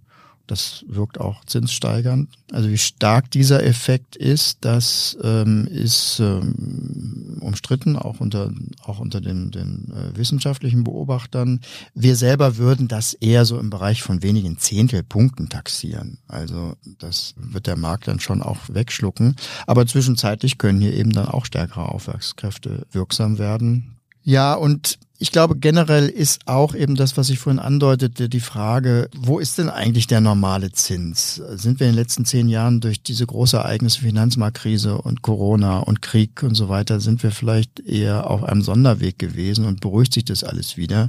Das 0.50 0.84
wirkt 0.88 1.20
auch 1.20 1.44
zinssteigernd. 1.44 2.30
Also 2.52 2.70
wie 2.70 2.78
stark 2.78 3.30
dieser 3.30 3.62
Effekt 3.64 4.16
ist, 4.16 4.58
das 4.62 5.16
ähm, 5.22 5.66
ist 5.66 6.18
ähm, 6.20 7.38
umstritten, 7.40 7.96
auch 7.96 8.20
unter, 8.20 8.50
auch 8.82 8.98
unter 8.98 9.20
den, 9.20 9.50
den 9.50 9.92
äh, 9.92 10.16
wissenschaftlichen 10.16 10.84
Beobachtern. 10.84 11.60
Wir 11.94 12.16
selber 12.16 12.56
würden 12.56 12.88
das 12.88 13.12
eher 13.12 13.44
so 13.44 13.58
im 13.58 13.68
Bereich 13.68 14.02
von 14.02 14.22
wenigen 14.22 14.58
Zehntelpunkten 14.58 15.50
taxieren. 15.50 16.18
Also 16.26 16.74
das 16.98 17.34
wird 17.36 17.66
der 17.66 17.76
Markt 17.76 18.08
dann 18.08 18.18
schon 18.18 18.42
auch 18.42 18.58
wegschlucken. 18.68 19.36
Aber 19.66 19.86
zwischenzeitlich 19.86 20.56
können 20.56 20.80
hier 20.80 20.94
eben 20.94 21.12
dann 21.12 21.28
auch 21.28 21.44
stärkere 21.44 21.90
Aufwärtskräfte 21.90 22.86
wirksam 22.90 23.38
werden. 23.38 23.98
Ja, 24.22 24.54
und 24.54 24.98
ich 25.20 25.32
glaube, 25.32 25.56
generell 25.58 26.08
ist 26.08 26.46
auch 26.46 26.76
eben 26.76 26.94
das, 26.94 27.16
was 27.16 27.28
ich 27.28 27.40
vorhin 27.40 27.58
andeutete, 27.58 28.28
die 28.28 28.38
Frage, 28.38 29.10
wo 29.16 29.40
ist 29.40 29.58
denn 29.58 29.68
eigentlich 29.68 30.06
der 30.06 30.20
normale 30.20 30.70
Zins? 30.70 31.34
Sind 31.34 31.80
wir 31.80 31.88
in 31.88 31.92
den 31.92 31.98
letzten 31.98 32.24
zehn 32.24 32.48
Jahren 32.48 32.80
durch 32.80 33.02
diese 33.02 33.26
große 33.26 33.56
Ereignisse, 33.56 34.00
Finanzmarktkrise 34.00 34.96
und 34.96 35.22
Corona 35.22 35.80
und 35.80 36.02
Krieg 36.02 36.44
und 36.44 36.54
so 36.54 36.68
weiter, 36.68 37.00
sind 37.00 37.24
wir 37.24 37.32
vielleicht 37.32 37.80
eher 37.80 38.30
auf 38.30 38.44
einem 38.44 38.62
Sonderweg 38.62 39.18
gewesen 39.18 39.64
und 39.64 39.80
beruhigt 39.80 40.14
sich 40.14 40.24
das 40.24 40.44
alles 40.44 40.76
wieder? 40.76 41.08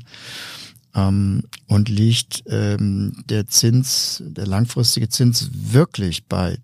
Ähm, 0.95 1.43
und 1.67 1.87
liegt 1.87 2.43
ähm, 2.47 3.13
der 3.25 3.45
Zins, 3.45 4.23
der 4.25 4.47
langfristige 4.47 5.09
Zins 5.09 5.51
wirklich 5.53 6.25
bei 6.25 6.57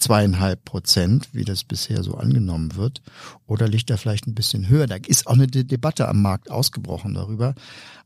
zweieinhalb 0.00 0.64
Prozent, 0.64 1.28
wie 1.32 1.44
das 1.44 1.64
bisher 1.64 2.02
so 2.02 2.14
angenommen 2.14 2.76
wird? 2.76 3.02
Oder 3.46 3.68
liegt 3.68 3.90
er 3.90 3.98
vielleicht 3.98 4.26
ein 4.26 4.34
bisschen 4.34 4.68
höher? 4.68 4.86
Da 4.86 4.96
ist 4.96 5.26
auch 5.26 5.34
eine 5.34 5.46
De 5.46 5.64
Debatte 5.64 6.08
am 6.08 6.22
Markt 6.22 6.50
ausgebrochen 6.50 7.14
darüber. 7.14 7.54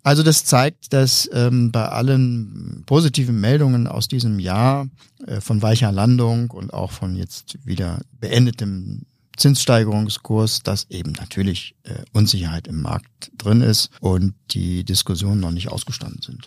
Also 0.02 0.22
das 0.22 0.44
zeigt, 0.44 0.92
dass 0.92 1.28
ähm, 1.32 1.72
bei 1.72 1.88
allen 1.88 2.82
positiven 2.86 3.40
Meldungen 3.40 3.86
aus 3.86 4.06
diesem 4.08 4.38
Jahr 4.38 4.86
äh, 5.26 5.40
von 5.40 5.62
weicher 5.62 5.92
Landung 5.92 6.50
und 6.50 6.74
auch 6.74 6.92
von 6.92 7.16
jetzt 7.16 7.58
wieder 7.64 8.00
beendetem 8.20 9.06
Zinssteigerungskurs, 9.36 10.62
dass 10.62 10.90
eben 10.90 11.12
natürlich 11.12 11.74
äh, 11.84 11.94
Unsicherheit 12.12 12.68
im 12.68 12.82
Markt 12.82 13.32
drin 13.38 13.62
ist 13.62 13.90
und 14.00 14.34
die 14.50 14.84
Diskussionen 14.84 15.40
noch 15.40 15.50
nicht 15.50 15.68
ausgestanden 15.68 16.22
sind. 16.22 16.46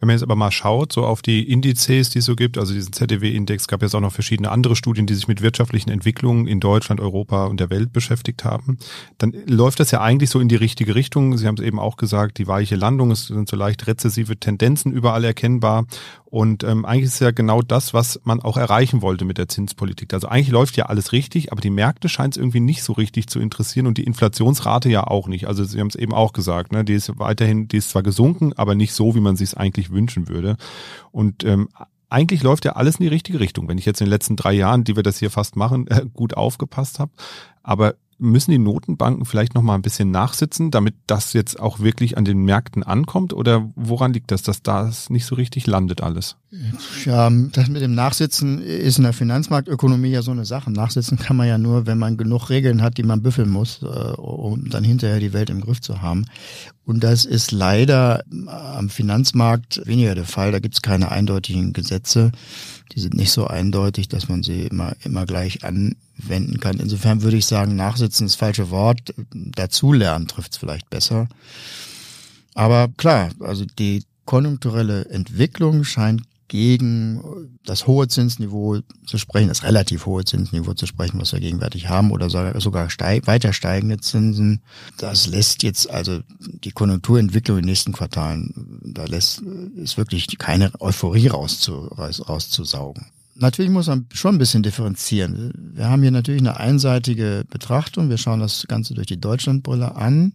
Wenn 0.00 0.08
man 0.08 0.16
jetzt 0.16 0.22
aber 0.22 0.36
mal 0.36 0.50
schaut, 0.50 0.92
so 0.92 1.06
auf 1.06 1.22
die 1.22 1.50
Indizes, 1.50 2.10
die 2.10 2.18
es 2.18 2.24
so 2.24 2.36
gibt, 2.36 2.58
also 2.58 2.74
diesen 2.74 2.92
ZDW-Index, 2.92 3.68
gab 3.68 3.82
es 3.82 3.94
auch 3.94 4.00
noch 4.00 4.12
verschiedene 4.12 4.50
andere 4.50 4.76
Studien, 4.76 5.06
die 5.06 5.14
sich 5.14 5.28
mit 5.28 5.40
wirtschaftlichen 5.40 5.90
Entwicklungen 5.90 6.46
in 6.46 6.60
Deutschland, 6.60 7.00
Europa 7.00 7.46
und 7.46 7.58
der 7.58 7.70
Welt 7.70 7.92
beschäftigt 7.92 8.44
haben, 8.44 8.78
dann 9.18 9.32
läuft 9.46 9.80
das 9.80 9.90
ja 9.92 10.00
eigentlich 10.00 10.30
so 10.30 10.40
in 10.40 10.48
die 10.48 10.56
richtige 10.56 10.94
Richtung. 10.94 11.38
Sie 11.38 11.46
haben 11.46 11.56
es 11.56 11.64
eben 11.64 11.78
auch 11.78 11.96
gesagt, 11.96 12.38
die 12.38 12.46
weiche 12.46 12.76
Landung, 12.76 13.10
es 13.12 13.28
sind 13.28 13.48
so 13.48 13.56
leicht 13.56 13.86
rezessive 13.86 14.36
Tendenzen 14.36 14.92
überall 14.92 15.24
erkennbar. 15.24 15.86
Und 16.34 16.64
ähm, 16.64 16.84
eigentlich 16.84 17.04
ist 17.04 17.20
ja 17.20 17.30
genau 17.30 17.62
das, 17.62 17.94
was 17.94 18.20
man 18.24 18.40
auch 18.40 18.56
erreichen 18.56 19.02
wollte 19.02 19.24
mit 19.24 19.38
der 19.38 19.46
Zinspolitik. 19.46 20.12
Also 20.12 20.26
eigentlich 20.26 20.50
läuft 20.50 20.76
ja 20.76 20.86
alles 20.86 21.12
richtig, 21.12 21.52
aber 21.52 21.60
die 21.60 21.70
Märkte 21.70 22.08
scheint 22.08 22.34
es 22.34 22.38
irgendwie 22.38 22.58
nicht 22.58 22.82
so 22.82 22.92
richtig 22.92 23.28
zu 23.28 23.38
interessieren 23.38 23.86
und 23.86 23.98
die 23.98 24.02
Inflationsrate 24.02 24.88
ja 24.88 25.06
auch 25.06 25.28
nicht. 25.28 25.46
Also 25.46 25.62
Sie 25.62 25.78
haben 25.78 25.86
es 25.86 25.94
eben 25.94 26.12
auch 26.12 26.32
gesagt, 26.32 26.72
ne, 26.72 26.84
die 26.84 26.94
ist 26.94 27.20
weiterhin, 27.20 27.68
die 27.68 27.76
ist 27.76 27.90
zwar 27.90 28.02
gesunken, 28.02 28.52
aber 28.54 28.74
nicht 28.74 28.94
so, 28.94 29.14
wie 29.14 29.20
man 29.20 29.36
sich 29.36 29.50
es 29.50 29.54
eigentlich 29.54 29.92
wünschen 29.92 30.26
würde. 30.26 30.56
Und 31.12 31.44
ähm, 31.44 31.68
eigentlich 32.08 32.42
läuft 32.42 32.64
ja 32.64 32.72
alles 32.72 32.96
in 32.96 33.04
die 33.04 33.10
richtige 33.10 33.38
Richtung. 33.38 33.68
Wenn 33.68 33.78
ich 33.78 33.86
jetzt 33.86 34.00
in 34.00 34.06
den 34.06 34.10
letzten 34.10 34.34
drei 34.34 34.54
Jahren, 34.54 34.82
die 34.82 34.96
wir 34.96 35.04
das 35.04 35.18
hier 35.18 35.30
fast 35.30 35.54
machen, 35.54 35.86
gut 36.14 36.36
aufgepasst 36.36 36.98
habe. 36.98 37.12
Aber 37.62 37.94
müssen 38.24 38.50
die 38.50 38.58
Notenbanken 38.58 39.24
vielleicht 39.24 39.54
noch 39.54 39.62
mal 39.62 39.74
ein 39.74 39.82
bisschen 39.82 40.10
nachsitzen, 40.10 40.70
damit 40.70 40.94
das 41.06 41.32
jetzt 41.32 41.60
auch 41.60 41.80
wirklich 41.80 42.16
an 42.18 42.24
den 42.24 42.38
Märkten 42.38 42.82
ankommt? 42.82 43.32
Oder 43.32 43.70
woran 43.76 44.12
liegt 44.12 44.30
das, 44.30 44.42
dass 44.42 44.62
das 44.62 45.10
nicht 45.10 45.26
so 45.26 45.34
richtig 45.34 45.66
landet 45.66 46.02
alles? 46.02 46.36
Ja, 47.04 47.30
das 47.30 47.68
mit 47.68 47.82
dem 47.82 47.94
Nachsitzen 47.94 48.62
ist 48.62 48.98
in 48.98 49.04
der 49.04 49.12
Finanzmarktökonomie 49.12 50.10
ja 50.10 50.22
so 50.22 50.30
eine 50.30 50.44
Sache. 50.44 50.70
Nachsitzen 50.70 51.18
kann 51.18 51.36
man 51.36 51.48
ja 51.48 51.58
nur, 51.58 51.86
wenn 51.86 51.98
man 51.98 52.16
genug 52.16 52.48
Regeln 52.48 52.80
hat, 52.80 52.96
die 52.96 53.02
man 53.02 53.22
büffeln 53.22 53.50
muss, 53.50 53.82
äh, 53.82 53.86
um 53.86 54.68
dann 54.70 54.84
hinterher 54.84 55.20
die 55.20 55.32
Welt 55.32 55.50
im 55.50 55.60
Griff 55.60 55.80
zu 55.80 56.00
haben. 56.00 56.26
Und 56.84 57.02
das 57.02 57.24
ist 57.24 57.50
leider 57.50 58.24
am 58.46 58.88
Finanzmarkt 58.88 59.82
weniger 59.84 60.14
der 60.14 60.26
Fall. 60.26 60.52
Da 60.52 60.58
gibt 60.58 60.74
es 60.74 60.82
keine 60.82 61.10
eindeutigen 61.10 61.72
Gesetze. 61.72 62.30
Die 62.94 63.00
sind 63.00 63.14
nicht 63.14 63.32
so 63.32 63.46
eindeutig, 63.46 64.08
dass 64.08 64.28
man 64.28 64.42
sie 64.42 64.66
immer, 64.66 64.94
immer 65.02 65.26
gleich 65.26 65.64
anwenden 65.64 66.60
kann. 66.60 66.78
Insofern 66.78 67.22
würde 67.22 67.36
ich 67.36 67.46
sagen, 67.46 67.74
nachsitzen 67.74 68.26
ist 68.26 68.34
das 68.34 68.38
falsche 68.38 68.70
Wort. 68.70 69.14
Dazulernen 69.32 70.28
trifft 70.28 70.52
es 70.52 70.58
vielleicht 70.58 70.90
besser. 70.90 71.28
Aber 72.54 72.88
klar, 72.96 73.30
also 73.40 73.64
die 73.64 74.04
konjunkturelle 74.26 75.06
Entwicklung 75.06 75.84
scheint 75.84 76.22
gegen 76.54 77.20
das 77.64 77.88
hohe 77.88 78.06
Zinsniveau 78.06 78.78
zu 79.06 79.18
sprechen, 79.18 79.48
das 79.48 79.64
relativ 79.64 80.06
hohe 80.06 80.24
Zinsniveau 80.24 80.74
zu 80.74 80.86
sprechen, 80.86 81.20
was 81.20 81.32
wir 81.32 81.40
gegenwärtig 81.40 81.88
haben, 81.88 82.12
oder 82.12 82.30
sogar 82.30 82.90
steig, 82.90 83.26
weiter 83.26 83.52
steigende 83.52 83.96
Zinsen. 83.96 84.62
Das 84.96 85.26
lässt 85.26 85.64
jetzt 85.64 85.90
also 85.90 86.20
die 86.38 86.70
Konjunkturentwicklung 86.70 87.58
in 87.58 87.62
den 87.64 87.70
nächsten 87.70 87.90
Quartalen, 87.90 88.78
da 88.84 89.04
lässt 89.04 89.42
ist 89.74 89.96
wirklich 89.96 90.28
keine 90.38 90.70
Euphorie 90.78 91.26
rauszu, 91.26 91.72
raus, 91.72 92.22
rauszusaugen. 92.28 93.06
Natürlich 93.34 93.72
muss 93.72 93.88
man 93.88 94.06
schon 94.12 94.36
ein 94.36 94.38
bisschen 94.38 94.62
differenzieren. 94.62 95.72
Wir 95.74 95.88
haben 95.88 96.02
hier 96.02 96.12
natürlich 96.12 96.40
eine 96.40 96.56
einseitige 96.56 97.42
Betrachtung. 97.50 98.10
Wir 98.10 98.18
schauen 98.18 98.38
das 98.38 98.64
Ganze 98.68 98.94
durch 98.94 99.08
die 99.08 99.20
Deutschlandbrille 99.20 99.96
an. 99.96 100.34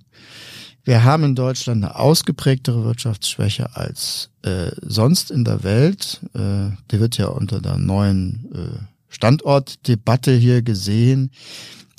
Wir 0.90 1.04
haben 1.04 1.24
in 1.24 1.36
Deutschland 1.36 1.84
eine 1.84 1.98
ausgeprägtere 1.98 2.84
Wirtschaftsschwäche 2.84 3.76
als 3.76 4.32
äh, 4.42 4.72
sonst 4.82 5.30
in 5.30 5.46
der 5.46 5.62
Welt. 5.62 6.20
Äh, 6.34 6.72
die 6.90 7.00
wird 7.00 7.16
ja 7.20 7.28
unter 7.28 7.62
der 7.62 7.78
neuen 7.78 8.50
äh, 8.56 8.80
Standortdebatte 9.08 10.34
hier 10.34 10.64
gesehen. 10.64 11.30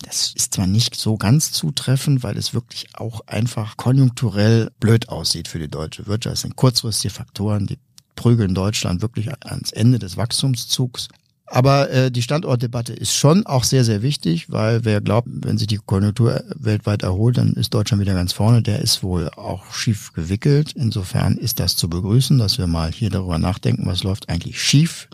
Das 0.02 0.32
ist 0.34 0.54
zwar 0.54 0.66
nicht 0.66 0.96
so 0.96 1.16
ganz 1.16 1.52
zutreffend, 1.52 2.24
weil 2.24 2.36
es 2.36 2.52
wirklich 2.52 2.88
auch 2.94 3.20
einfach 3.28 3.76
konjunkturell 3.76 4.72
blöd 4.80 5.08
aussieht 5.08 5.46
für 5.46 5.60
die 5.60 5.68
deutsche 5.68 6.08
Wirtschaft. 6.08 6.34
Es 6.34 6.40
sind 6.40 6.56
kurzfristige 6.56 7.14
Faktoren, 7.14 7.68
die 7.68 7.78
prügeln 8.16 8.56
Deutschland 8.56 9.02
wirklich 9.02 9.30
ans 9.44 9.70
Ende 9.70 10.00
des 10.00 10.16
Wachstumszugs. 10.16 11.06
Aber 11.52 11.90
äh, 11.90 12.12
die 12.12 12.22
Standortdebatte 12.22 12.92
ist 12.92 13.12
schon 13.12 13.44
auch 13.44 13.64
sehr, 13.64 13.82
sehr 13.82 14.02
wichtig, 14.02 14.52
weil 14.52 14.84
wer 14.84 15.00
glaubt, 15.00 15.26
wenn 15.32 15.58
sich 15.58 15.66
die 15.66 15.80
Konjunktur 15.84 16.44
weltweit 16.54 17.02
erholt, 17.02 17.38
dann 17.38 17.54
ist 17.54 17.74
Deutschland 17.74 18.00
wieder 18.00 18.14
ganz 18.14 18.32
vorne. 18.32 18.62
Der 18.62 18.78
ist 18.78 19.02
wohl 19.02 19.28
auch 19.30 19.72
schief 19.72 20.12
gewickelt. 20.12 20.74
Insofern 20.76 21.36
ist 21.36 21.58
das 21.58 21.74
zu 21.74 21.90
begrüßen, 21.90 22.38
dass 22.38 22.58
wir 22.58 22.68
mal 22.68 22.92
hier 22.92 23.10
darüber 23.10 23.38
nachdenken, 23.38 23.84
was 23.86 24.04
läuft 24.04 24.28
eigentlich 24.28 24.62
schief 24.62 25.08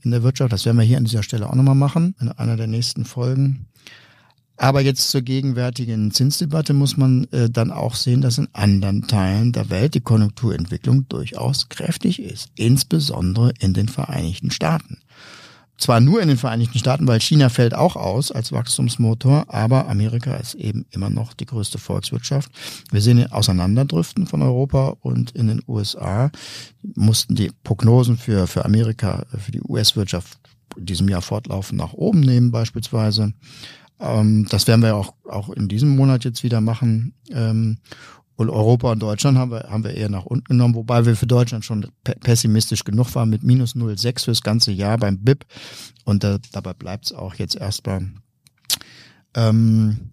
in 0.00 0.10
der 0.10 0.22
Wirtschaft. 0.22 0.54
Das 0.54 0.64
werden 0.64 0.78
wir 0.78 0.86
hier 0.86 0.96
an 0.96 1.04
dieser 1.04 1.22
Stelle 1.22 1.50
auch 1.50 1.54
nochmal 1.54 1.74
machen, 1.74 2.14
in 2.18 2.30
einer 2.30 2.56
der 2.56 2.66
nächsten 2.66 3.04
Folgen. 3.04 3.66
Aber 4.56 4.80
jetzt 4.80 5.10
zur 5.10 5.20
gegenwärtigen 5.20 6.12
Zinsdebatte 6.12 6.72
muss 6.72 6.96
man 6.96 7.24
äh, 7.24 7.50
dann 7.50 7.70
auch 7.70 7.94
sehen, 7.94 8.22
dass 8.22 8.38
in 8.38 8.48
anderen 8.54 9.06
Teilen 9.06 9.52
der 9.52 9.68
Welt 9.68 9.94
die 9.94 10.00
Konjunkturentwicklung 10.00 11.06
durchaus 11.10 11.68
kräftig 11.68 12.22
ist, 12.22 12.48
insbesondere 12.54 13.52
in 13.58 13.74
den 13.74 13.88
Vereinigten 13.88 14.50
Staaten 14.50 14.96
zwar 15.78 16.00
nur 16.00 16.22
in 16.22 16.28
den 16.28 16.36
Vereinigten 16.36 16.78
Staaten, 16.78 17.06
weil 17.06 17.20
China 17.20 17.48
fällt 17.48 17.74
auch 17.74 17.96
aus 17.96 18.30
als 18.30 18.52
Wachstumsmotor, 18.52 19.46
aber 19.48 19.88
Amerika 19.88 20.34
ist 20.36 20.54
eben 20.54 20.86
immer 20.90 21.10
noch 21.10 21.34
die 21.34 21.46
größte 21.46 21.78
Volkswirtschaft. 21.78 22.50
Wir 22.90 23.00
sehen 23.00 23.30
Auseinanderdriften 23.30 24.26
von 24.26 24.42
Europa 24.42 24.96
und 25.00 25.32
in 25.32 25.48
den 25.48 25.62
USA 25.66 26.30
mussten 26.94 27.34
die 27.34 27.50
Prognosen 27.64 28.16
für, 28.16 28.46
für 28.46 28.64
Amerika, 28.64 29.26
für 29.36 29.52
die 29.52 29.62
US-Wirtschaft 29.62 30.38
in 30.76 30.86
diesem 30.86 31.08
Jahr 31.08 31.22
fortlaufend 31.22 31.78
nach 31.78 31.92
oben 31.92 32.20
nehmen 32.20 32.50
beispielsweise. 32.50 33.32
Ähm, 34.00 34.46
das 34.50 34.66
werden 34.66 34.82
wir 34.82 34.96
auch, 34.96 35.14
auch 35.28 35.50
in 35.50 35.68
diesem 35.68 35.96
Monat 35.96 36.24
jetzt 36.24 36.42
wieder 36.42 36.60
machen. 36.60 37.14
Ähm, 37.30 37.78
und 38.36 38.50
Europa 38.50 38.92
und 38.92 39.00
Deutschland 39.00 39.38
haben 39.38 39.52
wir, 39.52 39.68
haben 39.70 39.84
wir 39.84 39.94
eher 39.94 40.08
nach 40.08 40.24
unten 40.24 40.44
genommen, 40.44 40.74
wobei 40.74 41.06
wir 41.06 41.16
für 41.16 41.26
Deutschland 41.26 41.64
schon 41.64 41.86
pessimistisch 42.02 42.84
genug 42.84 43.14
waren 43.14 43.30
mit 43.30 43.42
minus 43.42 43.76
0,6 43.76 44.24
fürs 44.24 44.42
ganze 44.42 44.72
Jahr 44.72 44.98
beim 44.98 45.18
BIP. 45.18 45.44
Und 46.04 46.24
da, 46.24 46.38
dabei 46.52 46.72
bleibt 46.74 47.06
es 47.06 47.12
auch 47.12 47.34
jetzt 47.34 47.56
erstmal. 47.56 48.10
Ähm, 49.34 50.10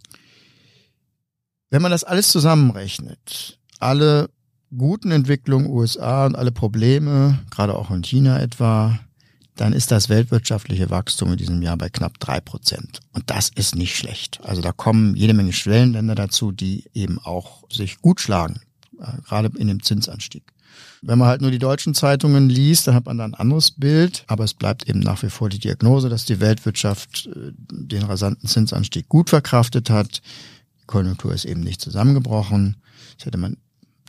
wenn 1.69 1.81
man 1.81 1.91
das 1.91 2.03
alles 2.03 2.29
zusammenrechnet, 2.29 3.59
alle 3.79 4.29
guten 4.77 5.11
Entwicklungen 5.11 5.67
USA 5.67 6.25
und 6.25 6.35
alle 6.35 6.51
Probleme, 6.51 7.39
gerade 7.49 7.75
auch 7.75 7.91
in 7.91 8.03
China 8.03 8.39
etwa, 8.39 8.99
dann 9.55 9.73
ist 9.73 9.91
das 9.91 10.09
weltwirtschaftliche 10.09 10.89
Wachstum 10.89 11.33
in 11.33 11.37
diesem 11.37 11.61
Jahr 11.61 11.77
bei 11.77 11.89
knapp 11.89 12.19
drei 12.19 12.39
Prozent. 12.39 12.99
Und 13.11 13.29
das 13.29 13.49
ist 13.49 13.75
nicht 13.75 13.95
schlecht. 13.95 14.39
Also 14.43 14.61
da 14.61 14.71
kommen 14.71 15.15
jede 15.15 15.33
Menge 15.33 15.53
Schwellenländer 15.53 16.15
dazu, 16.15 16.51
die 16.51 16.85
eben 16.93 17.19
auch 17.19 17.63
sich 17.69 18.01
gut 18.01 18.21
schlagen, 18.21 18.61
äh, 18.99 19.21
gerade 19.27 19.51
in 19.57 19.67
dem 19.67 19.83
Zinsanstieg. 19.83 20.43
Wenn 21.01 21.17
man 21.17 21.27
halt 21.27 21.41
nur 21.41 21.51
die 21.51 21.59
deutschen 21.59 21.93
Zeitungen 21.93 22.47
liest, 22.47 22.87
dann 22.87 22.95
hat 22.95 23.05
man 23.05 23.17
dann 23.17 23.33
ein 23.33 23.39
anderes 23.39 23.71
Bild. 23.71 24.23
Aber 24.27 24.43
es 24.43 24.53
bleibt 24.53 24.87
eben 24.87 24.99
nach 24.99 25.21
wie 25.23 25.29
vor 25.29 25.49
die 25.49 25.59
Diagnose, 25.59 26.09
dass 26.09 26.25
die 26.25 26.39
Weltwirtschaft 26.39 27.27
äh, 27.27 27.51
den 27.71 28.03
rasanten 28.03 28.47
Zinsanstieg 28.47 29.09
gut 29.09 29.29
verkraftet 29.29 29.89
hat. 29.89 30.21
Die 30.81 30.85
Konjunktur 30.85 31.33
ist 31.33 31.45
eben 31.45 31.61
nicht 31.61 31.81
zusammengebrochen. 31.81 32.77
Das 33.17 33.25
hätte 33.25 33.37
man 33.37 33.57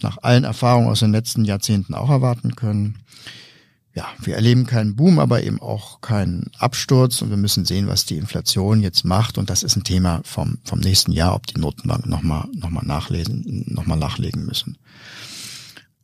nach 0.02 0.18
allen 0.22 0.44
Erfahrungen 0.44 0.88
aus 0.88 1.00
den 1.00 1.12
letzten 1.12 1.44
Jahrzehnten 1.44 1.94
auch 1.94 2.10
erwarten 2.10 2.56
können. 2.56 2.98
Ja, 3.94 4.08
wir 4.22 4.36
erleben 4.36 4.64
keinen 4.64 4.96
Boom, 4.96 5.18
aber 5.18 5.42
eben 5.42 5.60
auch 5.60 6.00
keinen 6.00 6.50
Absturz 6.58 7.20
und 7.20 7.28
wir 7.28 7.36
müssen 7.36 7.66
sehen, 7.66 7.88
was 7.88 8.06
die 8.06 8.16
Inflation 8.16 8.80
jetzt 8.80 9.04
macht 9.04 9.36
und 9.36 9.50
das 9.50 9.62
ist 9.62 9.76
ein 9.76 9.84
Thema 9.84 10.22
vom, 10.24 10.58
vom 10.64 10.80
nächsten 10.80 11.12
Jahr, 11.12 11.34
ob 11.34 11.46
die 11.46 11.60
Notenbanken 11.60 12.10
nochmal 12.10 12.48
noch 12.54 12.70
mal 12.70 12.84
nachlesen, 12.86 13.66
nochmal 13.68 13.98
nachlegen 13.98 14.46
müssen. 14.46 14.78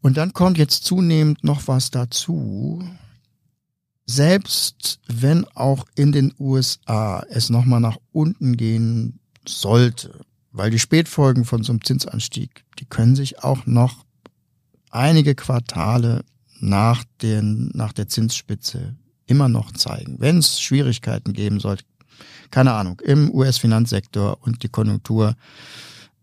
Und 0.02 0.18
dann 0.18 0.34
kommt 0.34 0.58
jetzt 0.58 0.84
zunehmend 0.84 1.42
noch 1.44 1.66
was 1.66 1.90
dazu. 1.90 2.86
Selbst 4.04 5.00
wenn 5.06 5.46
auch 5.54 5.86
in 5.94 6.12
den 6.12 6.34
USA 6.38 7.24
es 7.30 7.50
nochmal 7.50 7.80
nach 7.80 7.98
unten 8.12 8.56
gehen 8.56 9.18
sollte, 9.46 10.20
weil 10.52 10.70
die 10.70 10.78
Spätfolgen 10.78 11.44
von 11.44 11.62
so 11.62 11.72
einem 11.72 11.84
Zinsanstieg, 11.84 12.64
die 12.78 12.86
können 12.86 13.16
sich 13.16 13.42
auch 13.42 13.66
noch 13.66 14.04
einige 14.90 15.34
Quartale 15.34 16.24
nach, 16.60 17.04
den, 17.22 17.70
nach 17.74 17.92
der 17.92 18.08
Zinsspitze 18.08 18.96
immer 19.26 19.48
noch 19.48 19.72
zeigen. 19.72 20.16
Wenn 20.18 20.38
es 20.38 20.60
Schwierigkeiten 20.60 21.32
geben 21.32 21.60
sollte, 21.60 21.84
keine 22.50 22.72
Ahnung, 22.72 23.00
im 23.04 23.32
US-Finanzsektor 23.32 24.38
und 24.40 24.62
die 24.62 24.68
Konjunktur 24.68 25.36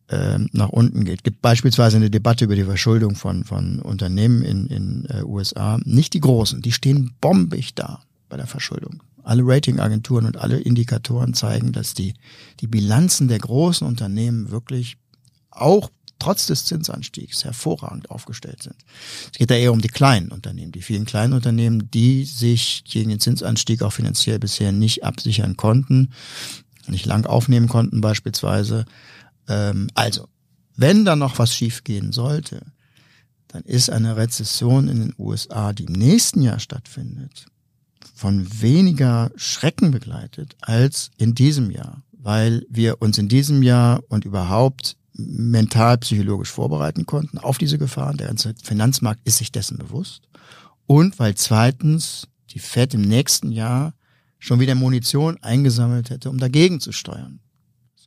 äh, 0.08 0.40
nach 0.52 0.70
unten 0.70 1.06
geht. 1.06 1.24
Gibt 1.24 1.42
beispielsweise 1.42 1.98
eine 1.98 2.10
Debatte 2.10 2.46
über 2.46 2.56
die 2.56 2.64
Verschuldung 2.64 3.16
von, 3.16 3.44
von 3.44 3.80
Unternehmen 3.80 4.44
in 4.44 4.68
in 4.68 5.06
äh, 5.10 5.24
USA. 5.24 5.80
Nicht 5.84 6.14
die 6.14 6.20
großen, 6.20 6.62
die 6.62 6.72
stehen 6.72 7.14
bombig 7.22 7.76
da 7.76 8.04
bei 8.30 8.38
der 8.38 8.48
Verschuldung. 8.48 9.02
Alle 9.24 9.42
Ratingagenturen 9.44 10.28
und 10.28 10.38
alle 10.38 10.60
Indikatoren 10.60 11.34
zeigen, 11.34 11.72
dass 11.72 11.96
die, 11.96 12.14
die 12.60 12.68
Bilanzen 12.68 13.28
der 13.28 13.40
großen 13.40 13.88
Unternehmen 13.88 14.52
wirklich 14.52 14.98
auch 15.50 15.90
trotz 16.20 16.48
des 16.48 16.66
Zinsanstiegs 16.66 17.44
hervorragend 17.44 18.10
aufgestellt 18.10 18.64
sind. 18.64 18.76
Es 19.32 19.38
geht 19.38 19.52
da 19.52 19.56
eher 19.56 19.74
um 19.74 19.82
die 19.82 19.90
kleinen 19.90 20.32
Unternehmen, 20.32 20.72
die 20.72 20.82
vielen 20.82 21.06
kleinen 21.06 21.34
Unternehmen, 21.34 21.90
die 21.92 22.26
sich 22.26 22.84
gegen 22.86 23.10
den 23.10 23.20
Zinsanstieg 23.20 23.82
auch 23.82 23.94
finanziell 23.94 24.40
bisher 24.40 24.72
nicht 24.72 25.04
absichern 25.04 25.58
konnten, 25.58 26.12
nicht 26.88 27.06
lang 27.06 27.26
aufnehmen 27.26 27.68
konnten 27.68 28.02
beispielsweise. 28.02 28.86
Ähm, 29.48 29.88
also, 29.94 30.28
wenn 30.76 31.06
da 31.06 31.16
noch 31.16 31.40
was 31.40 31.56
schiefgehen 31.56 32.12
sollte, 32.12 32.62
dann 33.48 33.64
ist 33.64 33.90
eine 33.90 34.18
Rezession 34.18 34.88
in 34.88 35.00
den 35.00 35.14
USA, 35.18 35.74
die 35.74 35.86
im 35.86 35.94
nächsten 35.94 36.42
Jahr 36.42 36.60
stattfindet, 36.60 37.46
von 38.14 38.62
weniger 38.62 39.32
Schrecken 39.36 39.92
begleitet 39.92 40.56
als 40.62 41.12
in 41.18 41.36
diesem 41.36 41.72
Jahr, 41.72 42.04
weil 42.12 42.66
wir 42.70 43.02
uns 43.02 43.18
in 43.18 43.28
diesem 43.28 43.64
Jahr 43.64 44.04
und 44.10 44.26
überhaupt 44.26 44.98
mental, 45.18 45.98
psychologisch 46.00 46.52
vorbereiten 46.52 47.06
konnten 47.06 47.38
auf 47.38 47.58
diese 47.58 47.78
Gefahren. 47.78 48.18
Der 48.18 48.28
ganze 48.28 48.54
Finanzmarkt 48.64 49.22
ist 49.26 49.38
sich 49.38 49.52
dessen 49.52 49.78
bewusst. 49.78 50.24
Und 50.88 51.18
weil 51.20 51.36
zweitens 51.36 52.28
die 52.52 52.60
Fed 52.60 52.94
im 52.94 53.02
nächsten 53.02 53.52
Jahr 53.52 53.94
schon 54.40 54.60
wieder 54.60 54.76
Munition 54.76 55.38
eingesammelt 55.42 56.10
hätte, 56.10 56.30
um 56.30 56.38
dagegen 56.38 56.80
zu 56.80 56.92
steuern. 56.92 57.40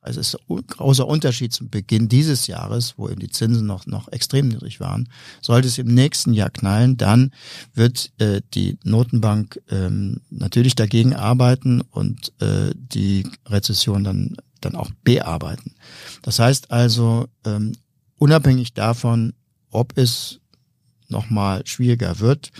Also 0.00 0.21
es 0.21 0.35
ist 0.35 0.41
ein 0.49 0.67
großer 0.67 1.07
Unterschied 1.07 1.53
zum 1.53 1.71
Beginn 1.71 2.09
dieses 2.09 2.47
Jahres, 2.47 2.95
wo 2.97 3.09
eben 3.09 3.21
die 3.21 3.29
Zinsen 3.29 3.67
noch, 3.67 3.87
noch 3.87 4.09
extrem 4.09 4.49
niedrig 4.49 4.81
waren. 4.81 5.09
Sollte 5.43 5.69
es 5.69 5.77
im 5.77 5.88
nächsten 5.88 6.33
Jahr 6.33 6.50
knallen, 6.50 6.97
dann 6.97 7.33
wird 7.75 8.12
äh, 8.19 8.41
die 8.55 8.79
Notenbank 8.85 9.61
ähm, 9.71 10.21
natürlich 10.31 10.77
dagegen 10.77 11.15
arbeiten 11.15 11.81
und 11.81 12.33
äh, 12.41 12.73
die 12.75 13.27
Rezession 13.47 14.05
dann, 14.05 14.37
dann 14.61 14.75
auch 14.75 14.91
bearbeiten. 15.05 15.75
Das 16.23 16.38
heißt 16.38 16.71
also, 16.71 17.29
ähm, 17.45 17.73
unabhängig 18.17 18.75
davon, 18.75 19.35
ob 19.71 19.97
es 19.97 20.41
nochmal 21.09 21.67
schwieriger 21.67 22.21
wird, 22.21 22.50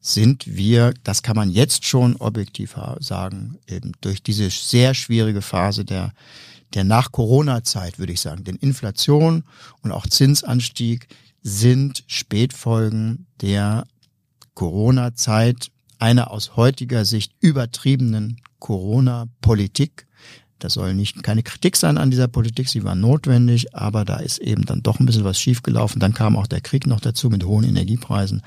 sind 0.00 0.46
wir, 0.46 0.94
das 1.02 1.22
kann 1.22 1.36
man 1.36 1.50
jetzt 1.50 1.84
schon 1.84 2.16
objektiv 2.16 2.76
sagen, 3.00 3.58
eben 3.68 3.92
durch 4.00 4.22
diese 4.22 4.48
sehr 4.48 4.94
schwierige 4.94 5.42
Phase 5.42 5.84
der 5.84 6.12
der 6.74 6.84
Nach-Corona-Zeit, 6.84 7.98
würde 7.98 8.12
ich 8.12 8.20
sagen. 8.20 8.44
Denn 8.44 8.56
Inflation 8.56 9.44
und 9.82 9.92
auch 9.92 10.06
Zinsanstieg 10.06 11.08
sind 11.42 12.04
Spätfolgen 12.06 13.26
der 13.40 13.86
Corona-Zeit, 14.54 15.70
einer 15.98 16.30
aus 16.30 16.56
heutiger 16.56 17.04
Sicht 17.04 17.32
übertriebenen 17.40 18.40
Corona-Politik. 18.58 20.06
Das 20.58 20.74
soll 20.74 20.94
nicht 20.94 21.22
keine 21.22 21.42
Kritik 21.42 21.76
sein 21.76 21.98
an 21.98 22.10
dieser 22.10 22.28
Politik, 22.28 22.68
sie 22.68 22.84
war 22.84 22.94
notwendig, 22.94 23.74
aber 23.74 24.04
da 24.04 24.16
ist 24.16 24.38
eben 24.38 24.64
dann 24.64 24.82
doch 24.82 24.98
ein 24.98 25.06
bisschen 25.06 25.24
was 25.24 25.38
schiefgelaufen. 25.38 26.00
Dann 26.00 26.14
kam 26.14 26.36
auch 26.36 26.46
der 26.46 26.60
Krieg 26.60 26.86
noch 26.86 27.00
dazu 27.00 27.30
mit 27.30 27.44
hohen 27.44 27.64
Energiepreisen. 27.64 28.42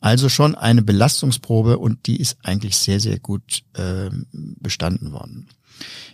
Also 0.00 0.28
schon 0.28 0.54
eine 0.54 0.82
Belastungsprobe 0.82 1.78
und 1.78 2.06
die 2.06 2.20
ist 2.20 2.38
eigentlich 2.42 2.76
sehr, 2.76 3.00
sehr 3.00 3.18
gut 3.18 3.62
äh, 3.74 4.10
bestanden 4.32 5.12
worden. 5.12 5.48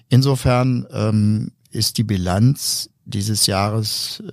Insofern 0.09 0.87
ähm, 0.93 1.53
ist 1.71 1.99
die 1.99 2.05
Bilanz 2.05 2.91
dieses 3.05 3.47
Jahres 3.47 4.23
äh, 4.27 4.33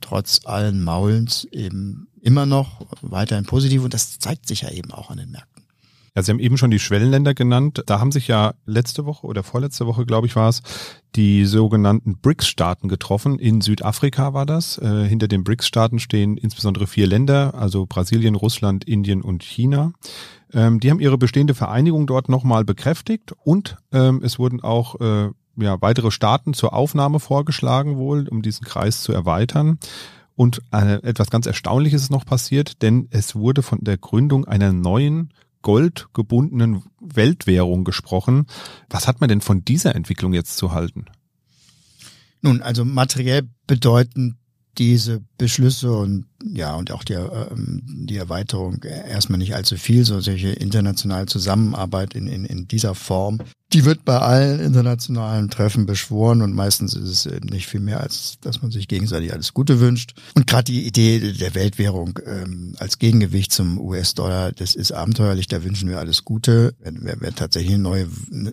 trotz 0.00 0.40
allen 0.44 0.82
Maulens 0.82 1.44
eben 1.44 2.08
immer 2.20 2.46
noch 2.46 2.86
weiterhin 3.00 3.46
positiv 3.46 3.84
und 3.84 3.94
das 3.94 4.18
zeigt 4.18 4.46
sich 4.46 4.62
ja 4.62 4.70
eben 4.70 4.90
auch 4.90 5.10
an 5.10 5.18
den 5.18 5.30
Märkten. 5.30 5.49
Ja, 6.14 6.22
Sie 6.22 6.32
haben 6.32 6.40
eben 6.40 6.58
schon 6.58 6.70
die 6.70 6.78
Schwellenländer 6.78 7.34
genannt. 7.34 7.82
Da 7.86 8.00
haben 8.00 8.10
sich 8.10 8.26
ja 8.26 8.54
letzte 8.66 9.06
Woche 9.06 9.26
oder 9.26 9.42
vorletzte 9.42 9.86
Woche, 9.86 10.06
glaube 10.06 10.26
ich, 10.26 10.34
war 10.34 10.48
es, 10.48 10.62
die 11.14 11.44
sogenannten 11.44 12.18
BRICS-Staaten 12.18 12.88
getroffen. 12.88 13.38
In 13.38 13.60
Südafrika 13.60 14.34
war 14.34 14.46
das. 14.46 14.78
Äh, 14.78 15.06
hinter 15.06 15.28
den 15.28 15.44
BRICS-Staaten 15.44 15.98
stehen 15.98 16.36
insbesondere 16.36 16.86
vier 16.86 17.06
Länder, 17.06 17.54
also 17.54 17.86
Brasilien, 17.86 18.34
Russland, 18.34 18.84
Indien 18.84 19.22
und 19.22 19.44
China. 19.44 19.92
Ähm, 20.52 20.80
die 20.80 20.90
haben 20.90 21.00
ihre 21.00 21.18
bestehende 21.18 21.54
Vereinigung 21.54 22.06
dort 22.06 22.28
nochmal 22.28 22.64
bekräftigt 22.64 23.32
und 23.44 23.76
ähm, 23.92 24.20
es 24.24 24.38
wurden 24.38 24.60
auch 24.60 25.00
äh, 25.00 25.30
ja, 25.56 25.80
weitere 25.80 26.10
Staaten 26.10 26.54
zur 26.54 26.72
Aufnahme 26.74 27.20
vorgeschlagen 27.20 27.96
wohl, 27.96 28.28
um 28.28 28.42
diesen 28.42 28.64
Kreis 28.64 29.02
zu 29.02 29.12
erweitern. 29.12 29.78
Und 30.34 30.62
äh, 30.72 30.94
etwas 31.02 31.30
ganz 31.30 31.46
Erstaunliches 31.46 32.02
ist 32.02 32.10
noch 32.10 32.24
passiert, 32.24 32.82
denn 32.82 33.08
es 33.10 33.36
wurde 33.36 33.62
von 33.62 33.80
der 33.82 33.98
Gründung 33.98 34.46
einer 34.46 34.72
neuen 34.72 35.34
goldgebundenen 35.62 36.84
Weltwährung 37.00 37.84
gesprochen. 37.84 38.46
Was 38.88 39.06
hat 39.06 39.20
man 39.20 39.28
denn 39.28 39.40
von 39.40 39.64
dieser 39.64 39.94
Entwicklung 39.94 40.32
jetzt 40.32 40.56
zu 40.56 40.72
halten? 40.72 41.06
Nun, 42.42 42.62
also 42.62 42.84
materiell 42.84 43.48
bedeuten 43.66 44.38
diese 44.78 45.22
Beschlüsse 45.40 45.90
und 45.90 46.26
ja 46.44 46.74
und 46.74 46.92
auch 46.92 47.02
die, 47.02 47.14
ähm, 47.14 47.82
die 47.84 48.16
Erweiterung 48.16 48.82
erstmal 48.84 49.38
nicht 49.38 49.54
allzu 49.54 49.76
viel, 49.76 50.04
so 50.04 50.20
solche 50.20 50.50
internationale 50.50 51.26
Zusammenarbeit 51.26 52.14
in, 52.14 52.26
in, 52.26 52.44
in 52.44 52.68
dieser 52.68 52.94
Form 52.94 53.40
die 53.72 53.84
wird 53.84 54.04
bei 54.04 54.18
allen 54.18 54.58
internationalen 54.58 55.48
Treffen 55.48 55.86
beschworen 55.86 56.42
und 56.42 56.52
meistens 56.52 56.94
ist 56.94 57.08
es 57.08 57.26
eben 57.26 57.48
nicht 57.48 57.68
viel 57.68 57.78
mehr, 57.78 58.00
als 58.00 58.38
dass 58.40 58.62
man 58.62 58.72
sich 58.72 58.88
gegenseitig 58.88 59.32
alles 59.32 59.54
Gute 59.54 59.78
wünscht. 59.78 60.14
Und 60.34 60.48
gerade 60.48 60.64
die 60.64 60.86
Idee 60.86 61.32
der 61.32 61.54
Weltwährung 61.54 62.18
ähm, 62.26 62.74
als 62.78 62.98
Gegengewicht 62.98 63.52
zum 63.52 63.78
US-Dollar, 63.78 64.50
das 64.50 64.74
ist 64.74 64.90
abenteuerlich, 64.90 65.46
da 65.46 65.62
wünschen 65.62 65.88
wir 65.88 66.00
alles 66.00 66.24
Gute. 66.24 66.74
Wer, 66.80 67.20
wer 67.20 67.32
tatsächlich 67.32 67.74
eine 67.74 67.82
neue, 67.82 68.08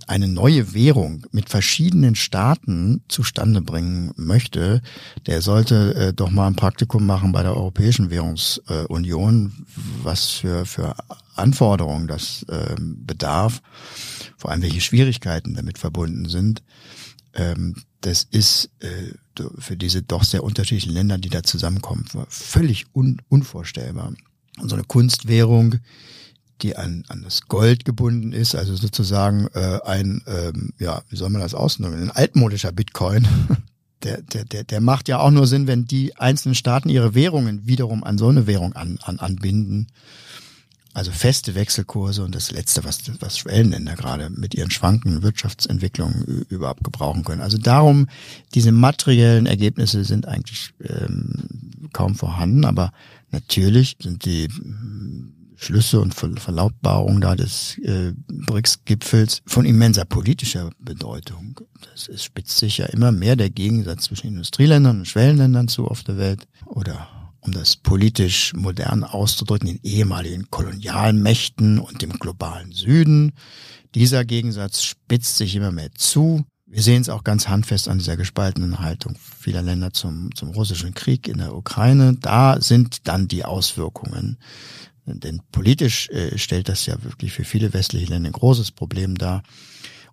eine 0.05 0.27
neue 0.27 0.75
Währung 0.75 1.25
mit 1.31 1.49
verschiedenen 1.49 2.13
Staaten 2.13 3.01
zustande 3.07 3.61
bringen 3.61 4.11
möchte, 4.17 4.81
der 5.25 5.41
sollte 5.41 5.95
äh, 5.95 6.13
doch 6.13 6.29
mal 6.29 6.45
ein 6.45 6.55
Praktikum 6.77 7.07
machen 7.07 7.31
bei 7.31 7.41
der 7.41 7.57
Europäischen 7.57 8.11
Währungsunion, 8.11 9.47
äh, 9.47 10.03
was 10.03 10.29
für, 10.29 10.63
für 10.65 10.95
Anforderungen 11.35 12.07
das 12.07 12.43
äh, 12.43 12.75
bedarf 12.79 13.61
vor 14.37 14.51
allem 14.51 14.61
welche 14.61 14.81
Schwierigkeiten 14.81 15.55
damit 15.55 15.79
verbunden 15.79 16.29
sind. 16.29 16.61
Ähm, 17.33 17.75
das 18.01 18.23
ist 18.29 18.69
äh, 18.79 19.13
für 19.57 19.75
diese 19.75 20.03
doch 20.03 20.23
sehr 20.23 20.43
unterschiedlichen 20.43 20.93
Länder, 20.93 21.17
die 21.17 21.29
da 21.29 21.41
zusammenkommen, 21.41 22.05
völlig 22.29 22.85
un 22.93 23.21
unvorstellbar. 23.27 24.13
Und 24.59 24.69
so 24.69 24.75
eine 24.75 24.85
Kunstwährung, 24.85 25.77
die 26.61 26.75
an, 26.75 27.05
an 27.07 27.23
das 27.23 27.47
Gold 27.47 27.85
gebunden 27.85 28.33
ist, 28.33 28.55
also 28.55 28.75
sozusagen 28.75 29.47
äh, 29.55 29.79
ein, 29.83 30.21
ähm, 30.27 30.73
ja, 30.77 31.01
wie 31.09 31.15
soll 31.15 31.29
man 31.29 31.41
das 31.41 31.55
ausdrücken, 31.55 32.03
ein 32.03 32.11
altmodischer 32.11 32.71
Bitcoin, 32.71 33.27
der, 34.03 34.21
der, 34.21 34.45
der, 34.45 34.63
der 34.63 34.81
macht 34.81 35.07
ja 35.07 35.19
auch 35.19 35.31
nur 35.31 35.47
Sinn, 35.47 35.67
wenn 35.67 35.85
die 35.85 36.15
einzelnen 36.17 36.55
Staaten 36.55 36.89
ihre 36.89 37.15
Währungen 37.15 37.67
wiederum 37.67 38.03
an 38.03 38.17
so 38.17 38.27
eine 38.27 38.47
Währung 38.47 38.73
an, 38.73 38.99
an, 39.03 39.19
anbinden. 39.19 39.87
Also 40.93 41.11
feste 41.11 41.53
Wechselkurse 41.53 42.23
und 42.23 42.33
das 42.33 42.49
Letzte, 42.49 42.83
was, 42.83 43.01
was 43.19 43.37
Schwellenländer 43.37 43.95
gerade 43.95 44.31
mit 44.31 44.55
ihren 44.55 44.71
schwankenden 44.71 45.21
Wirtschaftsentwicklungen 45.21 46.45
überhaupt 46.49 46.83
gebrauchen 46.83 47.23
können. 47.23 47.41
Also 47.41 47.59
darum, 47.59 48.07
diese 48.55 48.71
materiellen 48.71 49.45
Ergebnisse 49.45 50.03
sind 50.05 50.27
eigentlich 50.27 50.73
ähm, 50.83 51.89
kaum 51.93 52.15
vorhanden, 52.15 52.65
aber 52.65 52.91
Natürlich 53.31 53.97
sind 54.01 54.25
die 54.25 54.49
Schlüsse 55.57 55.99
und 55.99 56.13
Verlautbarungen 56.13 57.19
da 57.19 57.35
des 57.35 57.77
äh, 57.79 58.13
BRICS-Gipfels 58.27 59.41
von 59.45 59.65
immenser 59.65 60.05
politischer 60.05 60.69
Bedeutung. 60.79 61.59
Das 61.81 62.07
ist, 62.07 62.23
spitzt 62.23 62.59
sich 62.59 62.77
ja 62.77 62.85
immer 62.85 63.11
mehr 63.11 63.35
der 63.35 63.49
Gegensatz 63.49 64.03
zwischen 64.03 64.27
Industrieländern 64.27 64.99
und 64.99 65.07
Schwellenländern 65.07 65.67
zu 65.67 65.87
auf 65.87 66.03
der 66.03 66.17
Welt. 66.17 66.47
Oder 66.65 67.07
um 67.41 67.51
das 67.53 67.75
politisch 67.75 68.53
modern 68.53 69.03
auszudrücken, 69.03 69.67
den 69.67 69.79
ehemaligen 69.81 70.49
Kolonialmächten 70.51 71.79
und 71.79 72.01
dem 72.01 72.11
globalen 72.11 72.71
Süden. 72.71 73.33
Dieser 73.95 74.25
Gegensatz 74.25 74.83
spitzt 74.83 75.37
sich 75.37 75.55
immer 75.55 75.71
mehr 75.71 75.91
zu. 75.93 76.45
Wir 76.65 76.83
sehen 76.83 77.01
es 77.01 77.09
auch 77.09 77.23
ganz 77.23 77.47
handfest 77.47 77.87
an 77.87 77.97
dieser 77.97 78.17
gespaltenen 78.17 78.79
Haltung 78.79 79.15
vieler 79.39 79.61
Länder 79.61 79.93
zum, 79.93 80.35
zum 80.35 80.49
russischen 80.49 80.93
Krieg 80.93 81.29
in 81.29 81.37
der 81.37 81.55
Ukraine. 81.55 82.15
Da 82.19 82.59
sind 82.59 83.07
dann 83.07 83.29
die 83.29 83.45
Auswirkungen 83.45 84.37
denn 85.07 85.41
politisch 85.51 86.09
äh, 86.09 86.37
stellt 86.37 86.69
das 86.69 86.85
ja 86.85 87.03
wirklich 87.03 87.33
für 87.33 87.43
viele 87.43 87.73
westliche 87.73 88.07
Länder 88.07 88.29
ein 88.29 88.33
großes 88.33 88.71
Problem 88.71 89.17
dar. 89.17 89.43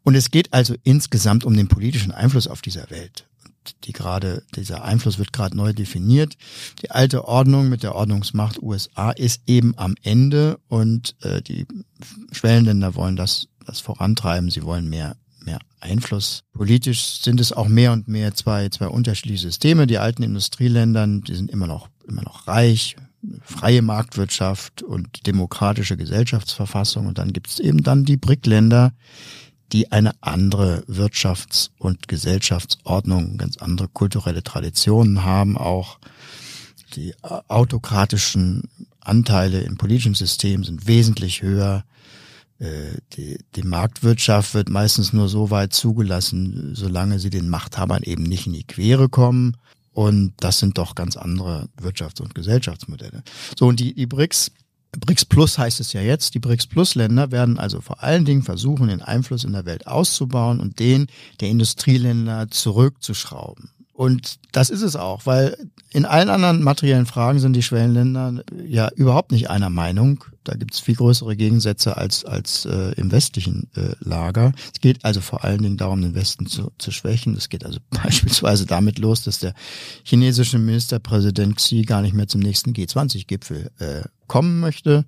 Und 0.03 0.15
es 0.15 0.31
geht 0.31 0.53
also 0.53 0.75
insgesamt 0.83 1.45
um 1.45 1.57
den 1.57 1.69
politischen 1.69 2.13
Einfluss 2.13 2.47
auf 2.47 2.63
dieser 2.63 2.91
Welt. 2.91 3.27
Die 3.85 3.93
gerade, 3.93 4.43
dieser 4.55 4.85
Einfluss 4.85 5.19
wird 5.19 5.33
gerade 5.33 5.57
neu 5.57 5.73
definiert. 5.73 6.35
Die 6.83 6.91
alte 6.91 7.27
Ordnung 7.27 7.71
mit 7.71 7.83
der 7.83 7.95
Ordnungsmacht 7.95 8.63
USA 8.63 9.11
ist 9.11 9.43
eben 9.47 9.77
am 9.79 9.95
Ende 10.03 10.59
und 10.69 11.17
äh, 11.23 11.41
die 11.41 11.67
Schwellenländer 12.33 12.95
wollen 12.95 13.17
das, 13.17 13.49
das 13.65 13.81
vorantreiben. 13.81 14.51
Sie 14.51 14.65
wollen 14.65 14.89
mehr 14.89 15.17
mehr 15.17 15.24
Einfluss. 15.85 16.43
Politisch 16.53 17.21
sind 17.21 17.41
es 17.41 17.53
auch 17.53 17.69
mehr 17.69 17.93
und 17.93 18.09
mehr 18.09 18.35
zwei, 18.35 18.69
zwei 18.71 18.89
unterschiedliche 18.89 19.43
Systeme. 19.43 19.87
Die 19.87 19.99
alten 19.99 20.23
Industrieländern, 20.23 21.21
die 21.23 21.35
sind 21.35 21.51
immer 21.51 21.67
noch, 21.67 21.89
immer 22.09 22.23
noch 22.23 22.49
reich, 22.49 22.97
freie 23.43 23.83
Marktwirtschaft 23.83 24.83
und 24.83 25.27
demokratische 25.27 25.97
Gesellschaftsverfassung. 25.97 27.07
Und 27.07 27.19
dann 27.19 27.33
gibt 27.33 27.49
es 27.49 27.61
eben 27.61 27.83
dann 27.83 28.05
die 28.05 28.17
BRIC-Länder, 28.17 28.93
die 29.73 29.93
eine 29.93 30.13
andere 30.21 30.85
Wirtschafts- 30.89 31.71
und 31.79 32.09
Gesellschaftsordnung, 32.09 33.39
ganz 33.39 33.57
andere 33.57 33.89
kulturelle 33.89 34.43
Traditionen 34.43 35.25
haben, 35.25 35.57
auch 35.57 35.99
die 36.95 37.15
autokratischen 37.23 38.63
Anteile 39.01 39.61
im 39.61 39.77
politischen 39.77 40.15
System 40.15 40.65
sind 40.65 40.87
wesentlich 40.87 41.43
höher. 41.43 41.85
Äh, 42.65 42.99
die, 43.13 43.39
die 43.57 43.63
Marktwirtschaft 43.63 44.55
wird 44.55 44.71
meistens 44.71 45.13
nur 45.13 45.29
so 45.29 45.51
weit 45.51 45.75
zugelassen, 45.75 46.75
solange 46.75 47.19
sie 47.19 47.31
den 47.31 47.49
Machthabern 47.49 48.03
eben 48.03 48.23
nicht 48.23 48.47
in 48.47 48.55
die 48.55 48.65
Quere 48.65 49.09
kommen. 49.09 49.57
Und 49.93 50.33
das 50.41 50.59
sind 50.59 50.79
doch 50.79 50.95
ganz 50.95 51.17
andere 51.17 51.69
Wirtschafts- 51.81 52.23
und 52.23 52.35
Gesellschaftsmodelle. 52.35 53.23
So, 53.57 53.67
und 53.67 53.79
die, 53.79 53.95
die 53.95 54.07
BRICS, 54.07 54.51
BRICS 54.99 55.27
Plus 55.27 55.59
heißt 55.59 55.79
es 55.79 55.93
ja 55.93 56.01
jetzt, 56.01 56.35
die 56.35 56.41
BRICS 56.41 56.67
Plus 56.67 56.95
Länder 56.95 57.31
werden 57.31 57.59
also 57.59 57.81
vor 57.81 58.03
allen 58.03 58.25
Dingen 58.25 58.43
versuchen, 58.43 58.89
den 58.89 59.03
Einfluss 59.03 59.45
in 59.45 59.53
der 59.53 59.67
Welt 59.67 59.87
auszubauen 59.87 60.59
und 60.59 60.79
den 60.81 61.07
der 61.41 61.51
Industrieländer 61.51 62.49
zurückzuschrauben. 62.51 63.71
Und 63.93 64.39
das 64.51 64.71
ist 64.71 64.83
es 64.83 64.97
auch, 64.97 65.27
weil 65.27 65.57
in 65.91 66.05
allen 66.07 66.29
anderen 66.29 66.63
materiellen 66.63 67.07
Fragen 67.07 67.39
sind 67.39 67.53
die 67.53 67.63
Schwellenländer 67.63 68.43
ja 68.67 68.89
überhaupt 68.97 69.31
nicht 69.31 69.51
einer 69.51 69.71
Meinung. 69.71 70.25
Da 70.45 70.55
gibt 70.55 70.75
es 70.75 70.81
viel 70.81 70.95
größere 70.95 71.37
Gegensätze 71.37 71.97
als, 71.97 72.25
als 72.25 72.67
äh, 72.67 72.93
im 72.97 73.11
westlichen 73.11 73.69
äh, 73.75 73.95
Lager. 74.01 74.53
Es 74.73 74.81
geht 74.81 75.05
also 75.05 75.21
vor 75.21 75.45
allen 75.45 75.63
Dingen 75.63 75.77
darum, 75.77 76.03
den 76.03 76.15
Westen 76.15 76.47
zu, 76.47 76.73
zu 76.79 76.91
schwächen. 76.91 77.37
Es 77.37 77.49
geht 77.49 77.65
also 77.65 77.81
beispielsweise 77.91 78.67
damit 78.67 78.99
los, 78.99 79.23
dass 79.23 79.39
der 79.39 79.55
chinesische 80.05 80.59
Ministerpräsident 80.59 81.57
Xi 81.57 81.83
gar 81.83 82.03
nicht 82.03 82.15
mehr 82.15 82.29
zum 82.29 82.41
nächsten 82.41 82.73
G20-Gipfel 82.73 83.71
äh, 83.79 84.03
kommen 84.27 84.61
möchte 84.61 85.05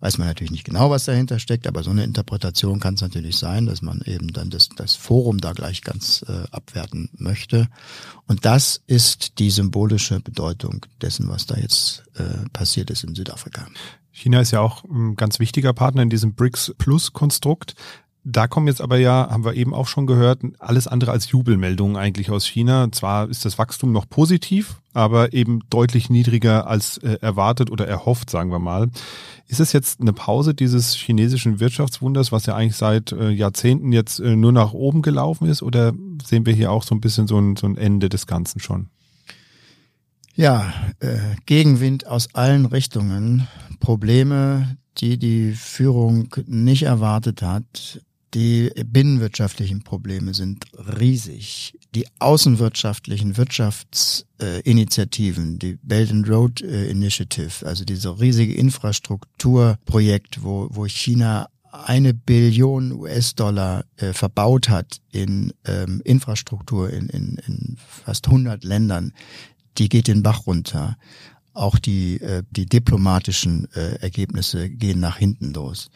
weiß 0.00 0.18
man 0.18 0.28
natürlich 0.28 0.50
nicht 0.50 0.64
genau, 0.64 0.90
was 0.90 1.04
dahinter 1.04 1.38
steckt, 1.38 1.66
aber 1.66 1.82
so 1.82 1.90
eine 1.90 2.04
Interpretation 2.04 2.80
kann 2.80 2.94
es 2.94 3.02
natürlich 3.02 3.36
sein, 3.36 3.66
dass 3.66 3.82
man 3.82 4.00
eben 4.06 4.32
dann 4.32 4.50
das, 4.50 4.68
das 4.70 4.96
Forum 4.96 5.38
da 5.38 5.52
gleich 5.52 5.82
ganz 5.82 6.24
äh, 6.28 6.44
abwerten 6.50 7.10
möchte. 7.16 7.68
Und 8.26 8.44
das 8.44 8.82
ist 8.86 9.38
die 9.38 9.50
symbolische 9.50 10.20
Bedeutung 10.20 10.86
dessen, 11.02 11.28
was 11.28 11.46
da 11.46 11.56
jetzt 11.56 12.04
äh, 12.14 12.48
passiert 12.52 12.90
ist 12.90 13.04
in 13.04 13.14
Südafrika. 13.14 13.66
China 14.10 14.40
ist 14.40 14.50
ja 14.50 14.60
auch 14.60 14.84
ein 14.84 15.16
ganz 15.16 15.38
wichtiger 15.38 15.72
Partner 15.72 16.02
in 16.02 16.10
diesem 16.10 16.34
BRICS 16.34 16.74
Plus 16.78 17.12
Konstrukt. 17.12 17.74
Da 18.22 18.48
kommen 18.48 18.66
jetzt 18.66 18.82
aber 18.82 18.98
ja, 18.98 19.28
haben 19.30 19.46
wir 19.46 19.54
eben 19.54 19.72
auch 19.72 19.86
schon 19.86 20.06
gehört, 20.06 20.42
alles 20.58 20.86
andere 20.86 21.10
als 21.10 21.30
Jubelmeldungen 21.30 21.96
eigentlich 21.96 22.30
aus 22.30 22.44
China. 22.44 22.92
Zwar 22.92 23.30
ist 23.30 23.46
das 23.46 23.56
Wachstum 23.56 23.92
noch 23.92 24.06
positiv, 24.08 24.82
aber 24.92 25.32
eben 25.32 25.60
deutlich 25.70 26.10
niedriger 26.10 26.66
als 26.66 26.98
äh, 26.98 27.16
erwartet 27.22 27.70
oder 27.70 27.86
erhofft, 27.88 28.28
sagen 28.28 28.50
wir 28.50 28.58
mal. 28.58 28.90
Ist 29.46 29.60
es 29.60 29.72
jetzt 29.72 30.02
eine 30.02 30.12
Pause 30.12 30.54
dieses 30.54 30.94
chinesischen 30.94 31.60
Wirtschaftswunders, 31.60 32.30
was 32.30 32.44
ja 32.44 32.54
eigentlich 32.54 32.76
seit 32.76 33.12
äh, 33.12 33.30
Jahrzehnten 33.30 33.90
jetzt 33.90 34.20
äh, 34.20 34.36
nur 34.36 34.52
nach 34.52 34.74
oben 34.74 35.00
gelaufen 35.00 35.48
ist, 35.48 35.62
oder 35.62 35.94
sehen 36.22 36.44
wir 36.44 36.52
hier 36.52 36.70
auch 36.72 36.82
so 36.82 36.94
ein 36.94 37.00
bisschen 37.00 37.26
so 37.26 37.38
ein, 37.38 37.56
so 37.56 37.66
ein 37.66 37.78
Ende 37.78 38.10
des 38.10 38.26
Ganzen 38.26 38.60
schon? 38.60 38.90
Ja, 40.34 40.72
äh, 41.00 41.18
Gegenwind 41.46 42.06
aus 42.06 42.34
allen 42.34 42.66
Richtungen, 42.66 43.48
Probleme, 43.80 44.76
die 44.98 45.18
die 45.18 45.52
Führung 45.52 46.28
nicht 46.46 46.82
erwartet 46.82 47.42
hat, 47.42 48.02
die 48.34 48.70
binnenwirtschaftlichen 48.86 49.82
Probleme 49.82 50.34
sind 50.34 50.66
riesig. 51.00 51.76
Die 51.94 52.06
außenwirtschaftlichen 52.20 53.36
Wirtschaftsinitiativen, 53.36 55.58
die 55.58 55.76
Belt 55.82 56.12
and 56.12 56.28
Road 56.28 56.62
äh, 56.62 56.88
Initiative, 56.88 57.66
also 57.66 57.84
diese 57.84 58.20
riesige 58.20 58.54
Infrastrukturprojekt, 58.54 60.44
wo, 60.44 60.68
wo 60.70 60.86
China 60.86 61.48
eine 61.72 62.14
Billion 62.14 62.92
US-Dollar 62.92 63.84
äh, 63.96 64.12
verbaut 64.12 64.68
hat 64.68 65.00
in 65.12 65.52
ähm, 65.64 66.00
Infrastruktur 66.04 66.90
in, 66.90 67.08
in, 67.08 67.38
in 67.46 67.76
fast 68.04 68.26
100 68.26 68.64
Ländern, 68.64 69.12
die 69.78 69.88
geht 69.88 70.08
den 70.08 70.22
Bach 70.22 70.46
runter. 70.46 70.96
Auch 71.52 71.78
die, 71.78 72.20
äh, 72.20 72.42
die 72.50 72.66
diplomatischen 72.66 73.68
äh, 73.74 73.96
Ergebnisse 74.00 74.70
gehen 74.70 75.00
nach 75.00 75.16
hinten 75.16 75.52
los. 75.52 75.90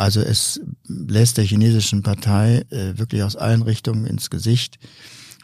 Also 0.00 0.22
es 0.22 0.58
lässt 0.86 1.36
der 1.36 1.44
chinesischen 1.44 2.02
Partei 2.02 2.64
äh, 2.70 2.96
wirklich 2.96 3.22
aus 3.22 3.36
allen 3.36 3.60
Richtungen 3.60 4.06
ins 4.06 4.30
Gesicht. 4.30 4.78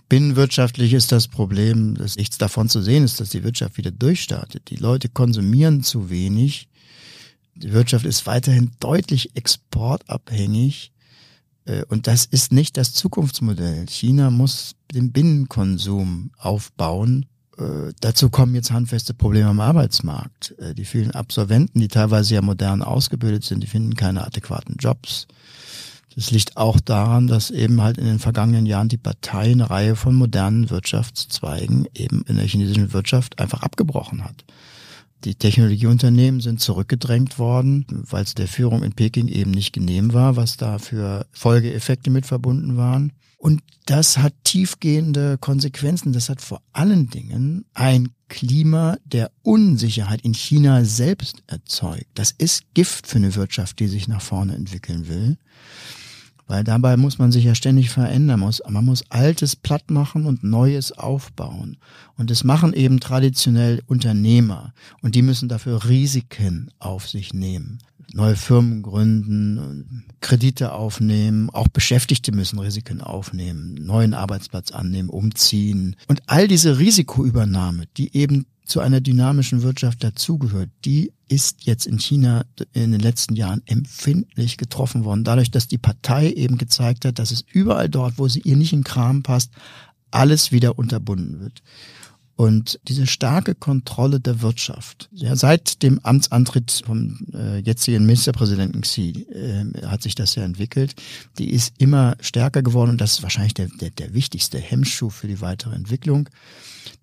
Binnenwirtschaftlich 0.09 0.95
ist 0.95 1.13
das 1.13 1.29
Problem, 1.29 1.95
dass 1.95 2.17
nichts 2.17 2.39
davon 2.39 2.71
zu 2.71 2.81
sehen 2.81 3.05
ist, 3.05 3.21
dass 3.21 3.29
die 3.29 3.45
Wirtschaft 3.45 3.77
wieder 3.77 3.91
durchstartet. 3.91 4.71
Die 4.71 4.77
Leute 4.77 5.11
konsumieren 5.11 5.83
zu 5.83 6.09
wenig. 6.09 6.71
Die 7.55 7.75
Wirtschaft 7.75 8.07
ist 8.07 8.25
weiterhin 8.25 8.71
deutlich 8.81 9.37
exportabhängig. 9.37 10.91
Äh, 11.67 11.85
und 11.91 12.07
das 12.07 12.25
ist 12.25 12.51
nicht 12.51 12.79
das 12.79 12.95
Zukunftsmodell. 12.95 13.85
China 13.89 14.31
muss 14.31 14.75
den 14.91 15.13
Binnenkonsum 15.13 16.31
aufbauen 16.39 17.27
äh, 17.59 17.93
dazu 18.01 18.29
kommen 18.31 18.55
jetzt 18.55 18.71
handfeste 18.71 19.15
Probleme 19.15 19.49
am 19.49 19.61
Arbeitsmarkt. 19.61 20.55
Äh, 20.59 20.75
die 20.75 20.85
vielen 20.85 21.13
Absolventen, 21.13 21.81
die 21.81 21.89
teilweise 21.89 22.35
ja 22.35 22.43
modern 22.43 22.83
ausgebildet 22.83 23.45
sind, 23.45 23.63
die 23.63 23.67
finden 23.67 23.95
keine 23.95 24.27
adäquaten 24.27 24.77
Jobs. 24.79 25.27
Das 26.15 26.31
liegt 26.31 26.57
auch 26.57 26.81
daran, 26.81 27.27
dass 27.27 27.51
eben 27.51 27.83
halt 27.83 27.99
in 27.99 28.07
den 28.07 28.19
vergangenen 28.19 28.65
Jahren 28.65 28.89
die 28.89 28.97
Partei 28.97 29.51
eine 29.51 29.69
Reihe 29.69 29.97
von 29.97 30.15
modernen 30.15 30.71
Wirtschaftszweigen 30.71 31.87
eben 31.95 32.25
in 32.27 32.37
der 32.37 32.47
chinesischen 32.47 32.95
Wirtschaft 32.95 33.39
einfach 33.39 33.63
abgebrochen 33.63 34.25
hat. 34.25 34.45
Die 35.25 35.35
Technologieunternehmen 35.35 36.41
sind 36.41 36.61
zurückgedrängt 36.61 37.39
worden, 37.39 37.85
weil 37.91 38.23
es 38.23 38.35
der 38.35 38.49
Führung 38.49 38.83
in 38.83 38.93
Peking 38.93 39.29
eben 39.29 39.51
nicht 39.51 39.73
genehm 39.73 40.15
war, 40.15 40.37
was 40.37 40.57
da 40.57 40.79
für 40.79 41.27
Folgeeffekte 41.33 42.11
mit 42.11 42.27
verbunden 42.27 42.77
waren. 42.77 43.13
Und 43.47 43.63
das 43.85 44.19
hat 44.19 44.35
tiefgehende 44.43 45.39
Konsequenzen. 45.39 46.13
Das 46.13 46.29
hat 46.29 46.41
vor 46.41 46.63
allen 46.73 47.11
Dingen 47.11 47.65
ein 47.75 48.09
Klima 48.27 48.97
der 49.05 49.31
Unsicherheit 49.43 50.23
in 50.23 50.35
China 50.35 50.85
selbst 50.85 51.45
erzeugt. 51.47 52.09
Das 52.15 52.33
ist 52.33 52.65
Gift 52.75 53.07
für 53.07 53.19
eine 53.19 53.37
Wirtschaft, 53.37 53.79
die 53.79 53.87
sich 53.87 54.09
nach 54.09 54.21
vorne 54.21 54.57
entwickeln 54.57 55.07
will. 55.07 55.37
Weil 56.49 56.65
dabei 56.65 56.97
muss 56.97 57.19
man 57.19 57.31
sich 57.31 57.45
ja 57.45 57.55
ständig 57.55 57.91
verändern. 57.91 58.41
Man 58.41 58.85
muss 58.85 59.09
Altes 59.13 59.55
platt 59.55 59.93
machen 59.93 60.27
und 60.27 60.43
Neues 60.43 60.91
aufbauen. 60.91 61.77
Und 62.17 62.33
das 62.33 62.43
machen 62.43 62.73
eben 62.73 62.99
traditionell 62.99 63.81
Unternehmer. 63.87 64.75
Und 65.03 65.15
die 65.15 65.23
müssen 65.23 65.49
dafür 65.49 65.85
Risiken 65.85 66.73
auf 66.81 67.09
sich 67.09 67.33
nehmen 67.33 67.79
neue 68.13 68.37
Firmen 68.37 68.83
gründen, 68.83 70.05
Kredite 70.21 70.73
aufnehmen, 70.73 71.51
auch 71.51 71.69
Beschäftigte 71.69 72.33
müssen 72.33 72.59
Risiken 72.59 73.01
aufnehmen, 73.01 73.75
neuen 73.75 74.15
Arbeitsplatz 74.15 74.71
annehmen, 74.71 75.09
umziehen. 75.09 75.97
Und 76.09 76.23
all 76.27 76.49
diese 76.49 76.79
Risikoübernahme, 76.79 77.85
die 77.97 78.17
eben 78.17 78.47
zu 78.65 78.81
einer 78.81 79.01
dynamischen 79.01 79.63
Wirtschaft 79.63 80.03
dazugehört, 80.03 80.71
die 80.85 81.13
ist 81.29 81.65
jetzt 81.65 81.87
in 81.87 81.99
China 81.99 82.45
in 82.73 82.93
den 82.93 83.01
letzten 83.01 83.35
Jahren 83.35 83.63
empfindlich 83.67 84.57
getroffen 84.57 85.05
worden. 85.05 85.25
Dadurch, 85.25 85.51
dass 85.51 85.69
die 85.69 85.79
Partei 85.79 86.33
eben 86.33 86.59
gezeigt 86.59 87.05
hat, 87.05 87.19
dass 87.19 87.31
es 87.31 87.45
überall 87.53 87.89
dort, 87.89 88.19
wo 88.19 88.29
sie 88.29 88.41
ihr 88.41 88.57
nicht 88.57 88.73
in 88.73 88.85
Kram 88.85 89.23
passt, 89.23 89.53
alles 90.11 90.53
wieder 90.53 90.79
unterbunden 90.79 91.41
wird. 91.41 91.63
Und 92.37 92.79
diese 92.87 93.07
starke 93.07 93.55
Kontrolle 93.55 94.21
der 94.21 94.43
Wirtschaft, 94.43 95.09
ja, 95.11 95.35
seit 95.37 95.83
dem 95.83 96.01
Amtsantritt 96.03 96.83
vom 96.85 97.19
äh, 97.33 97.61
jetzigen 97.61 98.05
Ministerpräsidenten 98.05 98.83
Xi 98.83 99.27
äh, 99.33 99.87
hat 99.87 100.03
sich 100.03 100.15
das 100.15 100.35
ja 100.35 100.45
entwickelt, 100.45 100.95
die 101.39 101.51
ist 101.51 101.73
immer 101.79 102.15
stärker 102.21 102.63
geworden 102.63 102.91
und 102.91 103.01
das 103.01 103.15
ist 103.15 103.23
wahrscheinlich 103.23 103.55
der, 103.55 103.69
der, 103.81 103.89
der 103.89 104.13
wichtigste 104.13 104.59
Hemmschuh 104.59 105.09
für 105.09 105.29
die 105.29 105.41
weitere 105.41 105.75
Entwicklung. 105.75 106.29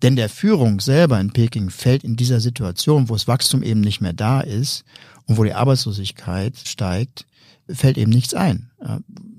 Denn 0.02 0.14
der 0.14 0.28
Führung 0.28 0.78
selber 0.78 1.20
in 1.20 1.32
Peking 1.32 1.68
fällt 1.68 2.04
in 2.04 2.14
dieser 2.14 2.38
Situation, 2.38 3.08
wo 3.08 3.14
das 3.14 3.26
Wachstum 3.26 3.64
eben 3.64 3.80
nicht 3.80 4.00
mehr 4.00 4.12
da 4.12 4.40
ist 4.40 4.84
und 5.26 5.36
wo 5.36 5.42
die 5.42 5.52
Arbeitslosigkeit 5.52 6.56
steigt, 6.64 7.26
fällt 7.68 7.98
eben 7.98 8.12
nichts 8.12 8.34
ein. 8.34 8.70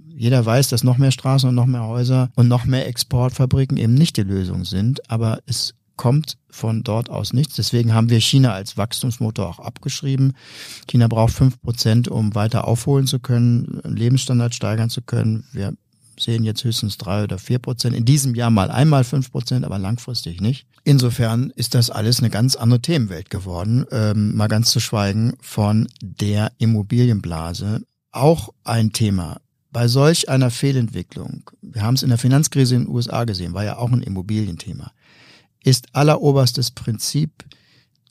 Jeder 0.10 0.46
weiß, 0.46 0.70
dass 0.70 0.84
noch 0.84 0.98
mehr 0.98 1.12
Straßen 1.12 1.48
und 1.50 1.56
noch 1.56 1.66
mehr 1.66 1.86
Häuser 1.86 2.30
und 2.36 2.48
noch 2.48 2.66
mehr 2.66 2.88
Exportfabriken 2.88 3.78
eben 3.78 3.94
nicht 3.94 4.18
die 4.18 4.24
Lösung 4.24 4.66
sind, 4.66 5.10
aber 5.10 5.40
es 5.46 5.74
kommt 5.98 6.38
von 6.50 6.84
dort 6.84 7.10
aus 7.10 7.34
nichts. 7.34 7.56
Deswegen 7.56 7.94
haben 7.94 8.10
wir 8.10 8.20
China 8.20 8.54
als 8.54 8.78
Wachstumsmotor 8.78 9.48
auch 9.48 9.60
abgeschrieben. 9.60 10.34
China 10.88 11.08
braucht 11.08 11.34
fünf 11.34 11.62
Prozent, 11.62 12.08
um 12.08 12.36
weiter 12.36 12.68
aufholen 12.68 13.08
zu 13.08 13.20
können, 13.20 13.82
Lebensstandard 13.84 14.56
steigern 14.56 14.90
zu 14.90 15.02
können. 15.02 15.46
Wir 15.52 15.74
sehen 16.20 16.44
jetzt 16.44 16.64
höchstens 16.64 16.98
drei 16.98 17.24
oder 17.24 17.38
vier 17.38 17.60
Prozent. 17.60 17.96
In 17.96 18.06
diesem 18.06 18.36
Jahr 18.36 18.50
mal 18.50 18.72
einmal 18.72 19.04
fünf 19.04 19.32
Prozent, 19.32 19.66
aber 19.66 19.78
langfristig 19.80 20.42
nicht. 20.42 20.66
Insofern 20.84 21.52
ist 21.56 21.76
das 21.76 21.90
alles 21.90 22.20
eine 22.20 22.30
ganz 22.30 22.56
andere 22.56 22.82
Themenwelt 22.82 23.30
geworden. 23.30 23.86
Ähm, 23.92 24.36
mal 24.36 24.48
ganz 24.48 24.72
zu 24.72 24.80
schweigen 24.80 25.34
von 25.42 25.88
der 26.02 26.52
Immobilienblase. 26.58 27.82
Auch 28.12 28.54
ein 28.64 28.94
Thema. 28.94 29.42
Bei 29.72 29.90
solch 29.90 30.30
einer 30.30 30.52
Fehlentwicklung, 30.52 31.50
wir 31.62 31.82
haben 31.82 31.96
es 31.96 32.04
in 32.04 32.10
der 32.10 32.18
Finanzkrise 32.18 32.76
in 32.76 32.86
den 32.86 32.94
USA 32.94 33.26
gesehen, 33.26 33.54
war 33.54 33.66
ja 33.66 33.78
auch 33.78 33.92
ein 33.92 34.02
Immobilienthema 34.02 34.92
ist 35.66 35.88
alleroberstes 35.94 36.72
Prinzip, 36.72 37.44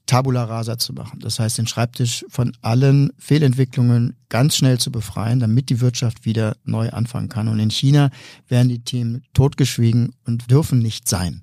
Tabula 0.07 0.45
rasa 0.45 0.77
zu 0.77 0.93
machen. 0.93 1.21
Das 1.21 1.38
heißt, 1.38 1.57
den 1.57 1.67
Schreibtisch 1.67 2.27
von 2.29 2.53
allen 2.61 3.11
Fehlentwicklungen 3.19 4.17
ganz 4.29 4.57
schnell 4.57 4.79
zu 4.79 4.93
befreien, 4.93 5.40
damit 5.40 5.71
die 5.71 5.81
Wirtschaft 5.81 6.27
wieder 6.27 6.57
neu 6.64 6.90
anfangen 6.90 7.31
kann. 7.31 7.49
Und 7.49 7.59
in 7.59 7.71
China 7.71 8.11
werden 8.49 8.69
die 8.69 8.85
Themen 8.85 9.23
totgeschwiegen 9.33 10.14
und 10.27 10.51
dürfen 10.51 10.81
nicht 10.81 11.09
sein. 11.09 11.40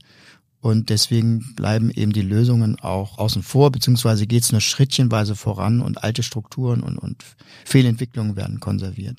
Und 0.60 0.89
deswegen 0.89 1.56
bleiben 1.56 1.89
eben 1.89 2.13
die 2.13 2.21
Lösungen 2.21 2.80
auch 2.80 3.17
außen 3.17 3.41
vor, 3.41 3.71
beziehungsweise 3.71 4.28
geht 4.28 4.43
es 4.43 4.52
nur 4.52 4.62
schrittchenweise 4.62 5.36
voran 5.36 5.82
und 5.82 6.04
alte 6.04 6.21
Strukturen 6.21 6.84
und, 6.84 7.00
und 7.00 7.24
Fehlentwicklungen 7.65 8.36
werden 8.36 8.60
konserviert. 8.60 9.17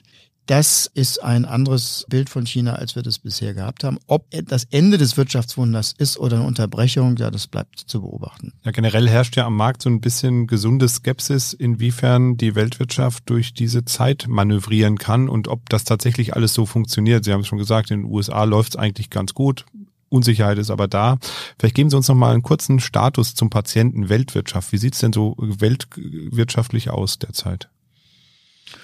Das 0.52 0.84
ist 0.92 1.24
ein 1.24 1.46
anderes 1.46 2.04
Bild 2.10 2.28
von 2.28 2.44
China, 2.44 2.74
als 2.74 2.94
wir 2.94 3.02
das 3.02 3.18
bisher 3.18 3.54
gehabt 3.54 3.84
haben. 3.84 3.96
Ob 4.06 4.26
das 4.30 4.64
Ende 4.64 4.98
des 4.98 5.16
Wirtschaftswunders 5.16 5.94
ist 5.96 6.18
oder 6.18 6.36
eine 6.36 6.46
Unterbrechung, 6.46 7.16
ja, 7.16 7.30
das 7.30 7.46
bleibt 7.46 7.78
zu 7.78 8.02
beobachten. 8.02 8.52
Ja, 8.62 8.70
generell 8.70 9.08
herrscht 9.08 9.34
ja 9.34 9.46
am 9.46 9.56
Markt 9.56 9.80
so 9.80 9.88
ein 9.88 10.02
bisschen 10.02 10.46
gesunde 10.46 10.86
Skepsis, 10.88 11.54
inwiefern 11.54 12.36
die 12.36 12.54
Weltwirtschaft 12.54 13.30
durch 13.30 13.54
diese 13.54 13.86
Zeit 13.86 14.26
manövrieren 14.28 14.98
kann 14.98 15.30
und 15.30 15.48
ob 15.48 15.70
das 15.70 15.84
tatsächlich 15.84 16.36
alles 16.36 16.52
so 16.52 16.66
funktioniert. 16.66 17.24
Sie 17.24 17.32
haben 17.32 17.40
es 17.40 17.46
schon 17.46 17.56
gesagt, 17.56 17.90
in 17.90 18.02
den 18.02 18.12
USA 18.12 18.44
läuft 18.44 18.74
es 18.74 18.76
eigentlich 18.76 19.08
ganz 19.08 19.32
gut. 19.32 19.64
Unsicherheit 20.10 20.58
ist 20.58 20.70
aber 20.70 20.86
da. 20.86 21.16
Vielleicht 21.58 21.76
geben 21.76 21.88
Sie 21.88 21.96
uns 21.96 22.08
noch 22.08 22.14
mal 22.14 22.34
einen 22.34 22.42
kurzen 22.42 22.78
Status 22.78 23.34
zum 23.34 23.48
Patienten 23.48 24.10
Weltwirtschaft. 24.10 24.70
Wie 24.72 24.76
sieht 24.76 24.92
es 24.92 25.00
denn 25.00 25.14
so 25.14 25.34
weltwirtschaftlich 25.38 26.90
aus 26.90 27.18
derzeit? 27.18 27.70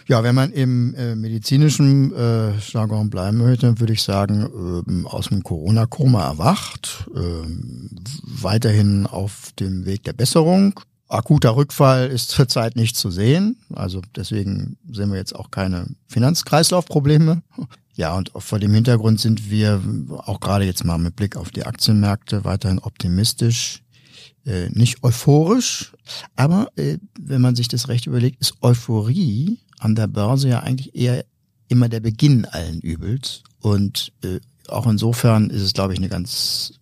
Ja, 0.06 0.22
wenn 0.22 0.34
man 0.34 0.52
im 0.52 0.94
äh, 0.94 1.14
medizinischen 1.14 2.14
äh, 2.14 2.56
Jargon 2.58 3.10
bleiben 3.10 3.38
möchte, 3.38 3.78
würde 3.78 3.92
ich 3.92 4.02
sagen, 4.02 4.84
äh, 5.04 5.06
aus 5.06 5.28
dem 5.28 5.42
Corona-Koma 5.42 6.26
erwacht, 6.26 7.08
äh, 7.14 7.20
weiterhin 8.22 9.06
auf 9.06 9.52
dem 9.58 9.84
Weg 9.84 10.04
der 10.04 10.14
Besserung. 10.14 10.80
Akuter 11.08 11.56
Rückfall 11.56 12.08
ist 12.08 12.30
zurzeit 12.30 12.76
nicht 12.76 12.96
zu 12.96 13.10
sehen, 13.10 13.56
also 13.74 14.02
deswegen 14.16 14.76
sehen 14.90 15.10
wir 15.10 15.18
jetzt 15.18 15.34
auch 15.34 15.50
keine 15.50 15.86
Finanzkreislaufprobleme. 16.06 17.42
Ja, 17.94 18.16
und 18.16 18.30
vor 18.36 18.60
dem 18.60 18.72
Hintergrund 18.72 19.20
sind 19.20 19.50
wir 19.50 19.82
auch 20.24 20.38
gerade 20.38 20.64
jetzt 20.64 20.84
mal 20.84 20.98
mit 20.98 21.16
Blick 21.16 21.36
auf 21.36 21.50
die 21.50 21.66
Aktienmärkte 21.66 22.44
weiterhin 22.44 22.78
optimistisch 22.78 23.82
äh, 24.48 24.68
nicht 24.70 25.02
euphorisch, 25.02 25.92
aber 26.34 26.68
äh, 26.76 26.98
wenn 27.20 27.42
man 27.42 27.54
sich 27.54 27.68
das 27.68 27.88
recht 27.88 28.06
überlegt, 28.06 28.40
ist 28.40 28.54
Euphorie 28.62 29.58
an 29.78 29.94
der 29.94 30.06
Börse 30.06 30.48
ja 30.48 30.60
eigentlich 30.60 30.94
eher 30.94 31.24
immer 31.68 31.88
der 31.88 32.00
Beginn 32.00 32.44
allen 32.44 32.80
Übels. 32.80 33.42
Und 33.60 34.12
äh, 34.22 34.40
auch 34.68 34.86
insofern 34.86 35.50
ist 35.50 35.62
es, 35.62 35.72
glaube 35.72 35.92
ich, 35.92 35.98
eine 35.98 36.08
ganz, 36.08 36.74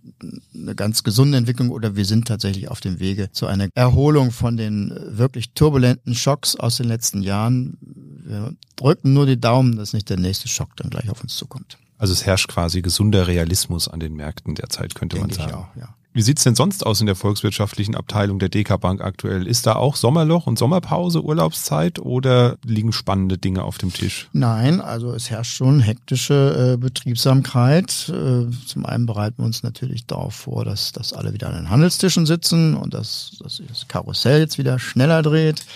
eine 0.55 0.75
ganz 0.75 1.03
gesunde 1.03 1.39
Entwicklung 1.39 1.71
oder 1.71 1.97
wir 1.97 2.05
sind 2.05 2.27
tatsächlich 2.29 2.69
auf 2.69 2.81
dem 2.81 3.01
Wege 3.01 3.31
zu 3.33 3.47
einer 3.47 3.69
Erholung 3.75 4.31
von 4.31 4.57
den 4.57 4.93
wirklich 5.09 5.53
turbulenten 5.53 6.15
Schocks 6.15 6.57
aus 6.57 6.77
den 6.77 6.89
letzten 6.89 7.23
Jahren. 7.23 7.79
Wir 8.25 8.55
drücken 8.77 9.13
nur 9.13 9.27
die 9.27 9.41
Daumen, 9.41 9.77
dass 9.77 9.93
nicht 9.93 10.11
der 10.11 10.19
nächste 10.19 10.49
Schock 10.49 10.77
dann 10.77 10.91
gleich 10.91 11.09
auf 11.11 11.23
uns 11.23 11.37
zukommt. 11.37 11.79
Also 11.99 12.13
es 12.13 12.27
herrscht 12.27 12.49
quasi 12.49 12.83
gesunder 12.83 13.27
Realismus 13.27 13.89
an 13.89 14.01
den 14.01 14.15
Märkten 14.15 14.55
derzeit, 14.55 14.95
könnte 14.95 15.17
Denke 15.17 15.39
man 15.39 15.49
sagen. 15.49 15.51
Ich 15.51 15.57
auch, 15.57 15.77
ja. 15.77 15.95
Wie 16.17 16.23
sieht's 16.23 16.45
denn 16.45 16.55
sonst 16.55 16.87
aus 16.87 17.03
in 17.03 17.07
der 17.07 17.15
volkswirtschaftlichen 17.15 17.95
Abteilung 17.95 18.39
der 18.39 18.49
DK 18.49 18.81
Bank 18.81 19.03
aktuell? 19.03 19.47
Ist 19.47 19.67
da 19.67 19.75
auch 19.77 19.97
Sommerloch 19.97 20.47
und 20.47 20.59
Sommerpause, 20.59 21.23
Urlaubszeit 21.23 21.99
oder 21.99 22.57
liegen 22.65 22.95
spannende 22.95 23.37
Dinge 23.37 23.65
auf 23.65 23.77
dem 23.77 23.93
Tisch? 23.93 24.27
Nein, 24.33 24.81
also 24.81 25.13
es 25.13 25.29
herrscht 25.29 25.55
schon 25.55 25.81
hektische 25.81 26.73
äh, 26.73 26.77
Betriebsamkeit. 26.79 28.09
Äh, 28.09 28.47
zum 28.67 28.87
einen 28.87 29.05
bereiten 29.05 29.43
wir 29.43 29.45
uns 29.45 29.63
natürlich 29.63 30.07
darauf 30.07 30.35
vor, 30.35 30.65
dass, 30.65 30.91
dass 30.93 31.13
alle 31.13 31.35
wieder 31.35 31.49
an 31.49 31.57
den 31.57 31.69
Handelstischen 31.69 32.25
sitzen 32.25 32.79
und 32.79 32.95
dass, 32.95 33.33
dass 33.43 33.61
das 33.69 33.87
Karussell 33.87 34.41
jetzt 34.41 34.57
wieder 34.57 34.79
schneller 34.79 35.21
dreht. 35.21 35.67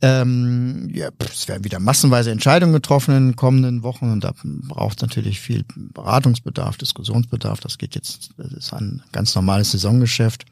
Ähm, 0.00 0.88
ja, 0.92 1.08
es 1.18 1.48
werden 1.48 1.64
wieder 1.64 1.80
massenweise 1.80 2.30
Entscheidungen 2.30 2.72
getroffen 2.72 3.16
in 3.16 3.26
den 3.30 3.36
kommenden 3.36 3.82
Wochen 3.82 4.12
und 4.12 4.22
da 4.22 4.32
braucht 4.44 4.98
es 4.98 5.02
natürlich 5.02 5.40
viel 5.40 5.64
Beratungsbedarf, 5.74 6.76
Diskussionsbedarf. 6.76 7.58
Das 7.58 7.78
geht 7.78 7.96
jetzt, 7.96 8.30
das 8.36 8.52
ist 8.52 8.72
ein 8.72 9.02
ganz 9.10 9.34
normales 9.34 9.72
Saisongeschäft. 9.72 10.44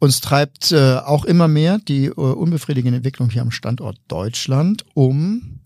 Uns 0.00 0.20
treibt 0.20 0.72
äh, 0.72 0.96
auch 0.96 1.24
immer 1.24 1.46
mehr 1.46 1.78
die 1.78 2.06
äh, 2.06 2.10
unbefriedigende 2.10 2.96
Entwicklung 2.96 3.30
hier 3.30 3.42
am 3.42 3.52
Standort 3.52 3.96
Deutschland 4.08 4.84
um, 4.94 5.60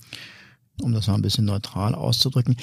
um 0.83 0.93
das 0.93 1.07
mal 1.07 1.15
ein 1.15 1.23
bisschen 1.23 1.47
neutral 1.47 1.95
auszudrücken, 1.95 2.57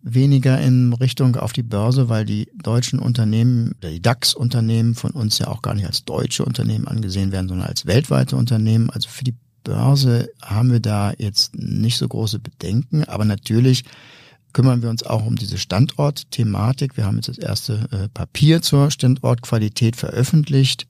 weniger 0.00 0.60
in 0.60 0.92
Richtung 0.92 1.34
auf 1.34 1.52
die 1.52 1.64
Börse, 1.64 2.08
weil 2.08 2.24
die 2.24 2.48
deutschen 2.54 3.00
Unternehmen, 3.00 3.74
die 3.82 4.00
DAX-Unternehmen 4.00 4.94
von 4.94 5.10
uns 5.10 5.38
ja 5.38 5.48
auch 5.48 5.60
gar 5.60 5.74
nicht 5.74 5.86
als 5.86 6.04
deutsche 6.04 6.44
Unternehmen 6.44 6.86
angesehen 6.86 7.32
werden, 7.32 7.48
sondern 7.48 7.66
als 7.66 7.84
weltweite 7.86 8.36
Unternehmen. 8.36 8.88
Also 8.90 9.08
für 9.08 9.24
die 9.24 9.34
Börse 9.64 10.30
haben 10.40 10.72
wir 10.72 10.80
da 10.80 11.12
jetzt 11.18 11.56
nicht 11.56 11.98
so 11.98 12.08
große 12.08 12.38
Bedenken, 12.38 13.04
aber 13.04 13.24
natürlich 13.24 13.84
kümmern 14.52 14.82
wir 14.82 14.90
uns 14.90 15.02
auch 15.02 15.24
um 15.24 15.36
diese 15.36 15.58
Standortthematik. 15.58 16.96
Wir 16.96 17.06
haben 17.06 17.16
jetzt 17.16 17.28
das 17.28 17.38
erste 17.38 17.88
äh, 17.90 18.08
Papier 18.08 18.62
zur 18.62 18.90
Standortqualität 18.90 19.96
veröffentlicht. 19.96 20.86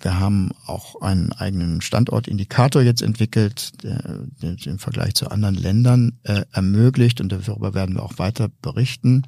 Wir 0.00 0.20
haben 0.20 0.50
auch 0.66 1.00
einen 1.00 1.32
eigenen 1.32 1.80
Standortindikator 1.80 2.82
jetzt 2.82 3.00
entwickelt, 3.00 3.82
der, 3.82 4.20
der 4.42 4.56
im 4.66 4.78
Vergleich 4.78 5.14
zu 5.14 5.30
anderen 5.30 5.54
Ländern 5.54 6.18
äh, 6.24 6.42
ermöglicht 6.52 7.20
und 7.20 7.32
darüber 7.32 7.74
werden 7.74 7.96
wir 7.96 8.02
auch 8.02 8.18
weiter 8.18 8.50
berichten. 8.60 9.22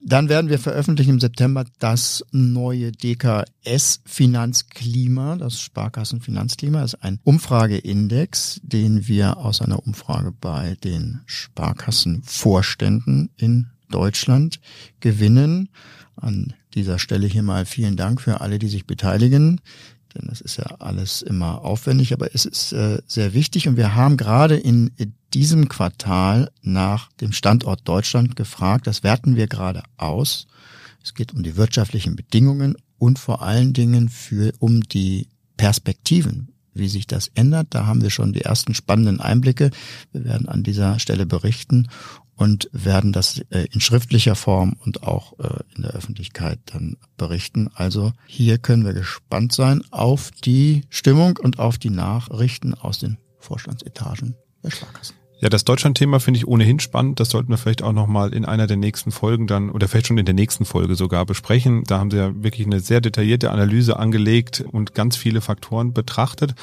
Dann 0.00 0.28
werden 0.28 0.50
wir 0.50 0.58
veröffentlichen 0.58 1.12
im 1.12 1.20
September 1.20 1.64
das 1.78 2.24
neue 2.30 2.92
DKS 2.92 4.02
Finanzklima, 4.04 5.36
das 5.36 5.58
Sparkassen 5.60 6.20
Finanzklima. 6.20 6.82
Ist 6.82 7.02
ein 7.02 7.18
Umfrageindex, 7.24 8.60
den 8.62 9.08
wir 9.08 9.38
aus 9.38 9.62
einer 9.62 9.86
Umfrage 9.86 10.32
bei 10.32 10.76
den 10.84 11.22
Sparkassenvorständen 11.26 13.30
in 13.36 13.68
Deutschland 13.90 14.60
gewinnen. 15.00 15.68
An 16.16 16.54
dieser 16.74 16.98
Stelle 16.98 17.26
hier 17.26 17.42
mal 17.42 17.66
vielen 17.66 17.96
Dank 17.96 18.20
für 18.20 18.40
alle, 18.40 18.58
die 18.58 18.68
sich 18.68 18.86
beteiligen 18.86 19.60
denn 20.16 20.28
das 20.28 20.40
ist 20.40 20.56
ja 20.56 20.64
alles 20.78 21.22
immer 21.22 21.62
aufwendig, 21.62 22.12
aber 22.12 22.34
es 22.34 22.44
ist 22.44 22.72
äh, 22.72 23.00
sehr 23.06 23.34
wichtig 23.34 23.68
und 23.68 23.76
wir 23.76 23.94
haben 23.94 24.16
gerade 24.16 24.56
in 24.56 24.90
diesem 25.34 25.68
Quartal 25.68 26.50
nach 26.62 27.12
dem 27.20 27.32
Standort 27.32 27.86
Deutschland 27.86 28.36
gefragt. 28.36 28.86
Das 28.86 29.02
werten 29.02 29.36
wir 29.36 29.46
gerade 29.46 29.82
aus. 29.96 30.46
Es 31.02 31.14
geht 31.14 31.34
um 31.34 31.42
die 31.42 31.56
wirtschaftlichen 31.56 32.16
Bedingungen 32.16 32.76
und 32.98 33.18
vor 33.18 33.42
allen 33.42 33.72
Dingen 33.72 34.08
für 34.08 34.52
um 34.58 34.82
die 34.82 35.28
Perspektiven, 35.56 36.48
wie 36.74 36.88
sich 36.88 37.06
das 37.06 37.30
ändert. 37.34 37.68
Da 37.70 37.86
haben 37.86 38.02
wir 38.02 38.10
schon 38.10 38.32
die 38.32 38.42
ersten 38.42 38.74
spannenden 38.74 39.20
Einblicke. 39.20 39.70
Wir 40.12 40.24
werden 40.24 40.48
an 40.48 40.62
dieser 40.62 40.98
Stelle 40.98 41.26
berichten 41.26 41.88
und 42.36 42.68
werden 42.72 43.12
das 43.12 43.40
äh, 43.50 43.66
in 43.72 43.80
schriftlicher 43.80 44.34
Form 44.34 44.76
und 44.84 45.02
auch 45.02 45.38
äh, 45.38 45.62
in 45.74 45.82
der 45.82 45.92
Öffentlichkeit 45.92 46.60
dann 46.66 46.96
berichten. 47.16 47.70
Also 47.74 48.12
hier 48.26 48.58
können 48.58 48.84
wir 48.84 48.92
gespannt 48.92 49.52
sein 49.52 49.82
auf 49.90 50.30
die 50.30 50.82
Stimmung 50.90 51.38
und 51.38 51.58
auf 51.58 51.78
die 51.78 51.90
Nachrichten 51.90 52.74
aus 52.74 52.98
den 52.98 53.18
Vorstandsetagen 53.38 54.36
der 54.62 54.70
Sparkassen. 54.70 55.25
Ja, 55.38 55.50
das 55.50 55.64
Deutschland-Thema 55.64 56.18
finde 56.18 56.38
ich 56.38 56.48
ohnehin 56.48 56.80
spannend. 56.80 57.20
Das 57.20 57.28
sollten 57.28 57.50
wir 57.50 57.58
vielleicht 57.58 57.82
auch 57.82 57.92
nochmal 57.92 58.32
in 58.32 58.46
einer 58.46 58.66
der 58.66 58.78
nächsten 58.78 59.10
Folgen 59.10 59.46
dann 59.46 59.68
oder 59.68 59.86
vielleicht 59.86 60.06
schon 60.06 60.16
in 60.16 60.24
der 60.24 60.34
nächsten 60.34 60.64
Folge 60.64 60.94
sogar 60.94 61.26
besprechen. 61.26 61.84
Da 61.84 61.98
haben 61.98 62.10
Sie 62.10 62.16
ja 62.16 62.32
wirklich 62.42 62.66
eine 62.66 62.80
sehr 62.80 63.02
detaillierte 63.02 63.50
Analyse 63.50 63.98
angelegt 63.98 64.64
und 64.72 64.94
ganz 64.94 65.14
viele 65.14 65.42
Faktoren 65.42 65.92
betrachtet. 65.92 66.54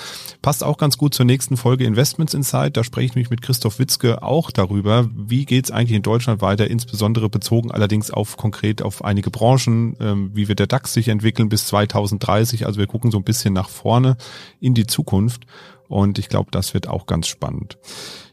Passt 0.41 0.63
auch 0.63 0.77
ganz 0.77 0.97
gut 0.97 1.13
zur 1.13 1.27
nächsten 1.27 1.55
Folge 1.55 1.85
Investments 1.85 2.33
Insight. 2.33 2.75
Da 2.75 2.83
spreche 2.83 3.05
ich 3.05 3.15
mich 3.15 3.29
mit 3.29 3.43
Christoph 3.43 3.77
Witzke 3.77 4.23
auch 4.23 4.49
darüber, 4.49 5.07
wie 5.15 5.45
geht 5.45 5.65
es 5.65 5.71
eigentlich 5.71 5.95
in 5.95 6.01
Deutschland 6.01 6.41
weiter, 6.41 6.67
insbesondere 6.67 7.29
bezogen 7.29 7.69
allerdings 7.69 8.09
auf 8.09 8.37
konkret 8.37 8.81
auf 8.81 9.05
einige 9.05 9.29
Branchen, 9.29 9.95
ähm, 9.99 10.31
wie 10.33 10.47
wird 10.47 10.57
der 10.57 10.67
DAX 10.67 10.93
sich 10.93 11.09
entwickeln 11.09 11.47
bis 11.47 11.67
2030. 11.67 12.65
Also 12.65 12.79
wir 12.79 12.87
gucken 12.87 13.11
so 13.11 13.19
ein 13.19 13.23
bisschen 13.23 13.53
nach 13.53 13.69
vorne 13.69 14.17
in 14.59 14.73
die 14.73 14.87
Zukunft. 14.87 15.45
Und 15.89 16.17
ich 16.17 16.27
glaube, 16.27 16.49
das 16.49 16.73
wird 16.73 16.87
auch 16.87 17.05
ganz 17.05 17.27
spannend. 17.27 17.77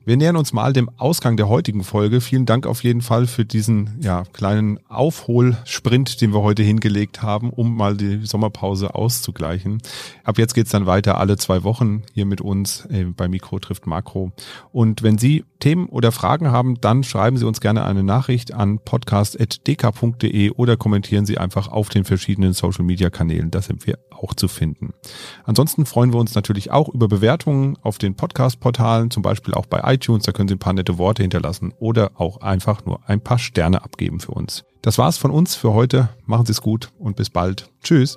Wir 0.07 0.17
nähern 0.17 0.37
uns 0.37 0.55
mal 0.55 0.73
dem 0.73 0.89
Ausgang 0.97 1.37
der 1.37 1.51
heutigen 1.51 1.85
Folge. 1.85 2.23
Vielen 2.23 2.47
Dank 2.47 2.67
auf 2.67 2.83
jeden 2.85 3.03
Fall 3.03 3.27
für 3.27 3.45
diesen 3.45 3.99
ja, 4.01 4.23
kleinen 4.33 4.81
Aufholsprint, 4.89 6.23
den 6.23 6.33
wir 6.33 6.41
heute 6.41 6.63
hingelegt 6.63 7.21
haben, 7.21 7.51
um 7.51 7.77
mal 7.77 7.99
die 7.99 8.25
Sommerpause 8.25 8.95
auszugleichen. 8.95 9.83
Ab 10.25 10.39
jetzt 10.39 10.55
geht's 10.55 10.71
dann 10.71 10.87
weiter 10.87 11.19
alle 11.19 11.37
zwei 11.37 11.65
Wochen 11.65 12.03
hier 12.15 12.25
mit 12.25 12.41
uns 12.41 12.87
äh, 12.87 13.05
bei 13.05 13.29
Mikro 13.29 13.59
trifft 13.59 13.87
Makro. 13.87 14.33
Und 14.73 15.03
wenn 15.03 15.19
Sie 15.19 15.45
Themen 15.59 15.87
oder 15.87 16.13
Fragen 16.13 16.51
haben, 16.51 16.81
dann 16.81 17.05
schreiben 17.05 17.37
Sie 17.37 17.47
uns 17.47 17.61
gerne 17.61 17.85
eine 17.85 18.03
Nachricht 18.03 18.55
an 18.55 18.79
podcast.dk.de 18.79 20.51
oder 20.53 20.79
kommentieren 20.79 21.27
Sie 21.27 21.37
einfach 21.37 21.69
auf 21.69 21.91
den 21.91 22.05
verschiedenen 22.05 22.55
Social 22.55 22.87
Media 22.87 23.11
Kanälen. 23.11 23.51
Da 23.51 23.61
sind 23.61 23.87
wir 23.87 23.99
auch 24.11 24.35
zu 24.35 24.49
finden. 24.49 24.93
Ansonsten 25.45 25.85
freuen 25.87 26.13
wir 26.13 26.21
uns 26.21 26.35
natürlich 26.35 26.71
auch 26.71 26.89
über 26.89 27.09
Bewertungen 27.09 27.77
auf 27.83 27.99
den 27.99 28.15
Podcast-Portalen, 28.15 29.11
zum 29.11 29.23
Beispiel 29.23 29.55
auch 29.55 29.67
bei 29.67 29.85
iTunes. 29.93 30.25
Da 30.25 30.33
können 30.33 30.49
Sie 30.49 30.55
ein 30.55 30.59
paar 30.59 30.73
nette 30.73 30.99
Worte 30.99 31.23
hinterlassen 31.23 31.73
oder 31.79 32.13
auch 32.15 32.41
einfach 32.41 32.85
nur 32.85 33.01
ein 33.09 33.21
paar 33.21 33.39
Sterne 33.39 33.83
abgeben 33.83 34.21
für 34.21 34.33
uns. 34.33 34.65
Das 34.83 34.99
war's 34.99 35.19
von 35.19 35.31
uns 35.31 35.55
für 35.55 35.75
heute. 35.75 36.09
Machen 36.27 36.47
Sie 36.47 36.53
es 36.53 36.63
gut 36.63 36.91
und 36.99 37.17
bis 37.17 37.31
bald. 37.31 37.71
Tschüss. 37.83 38.17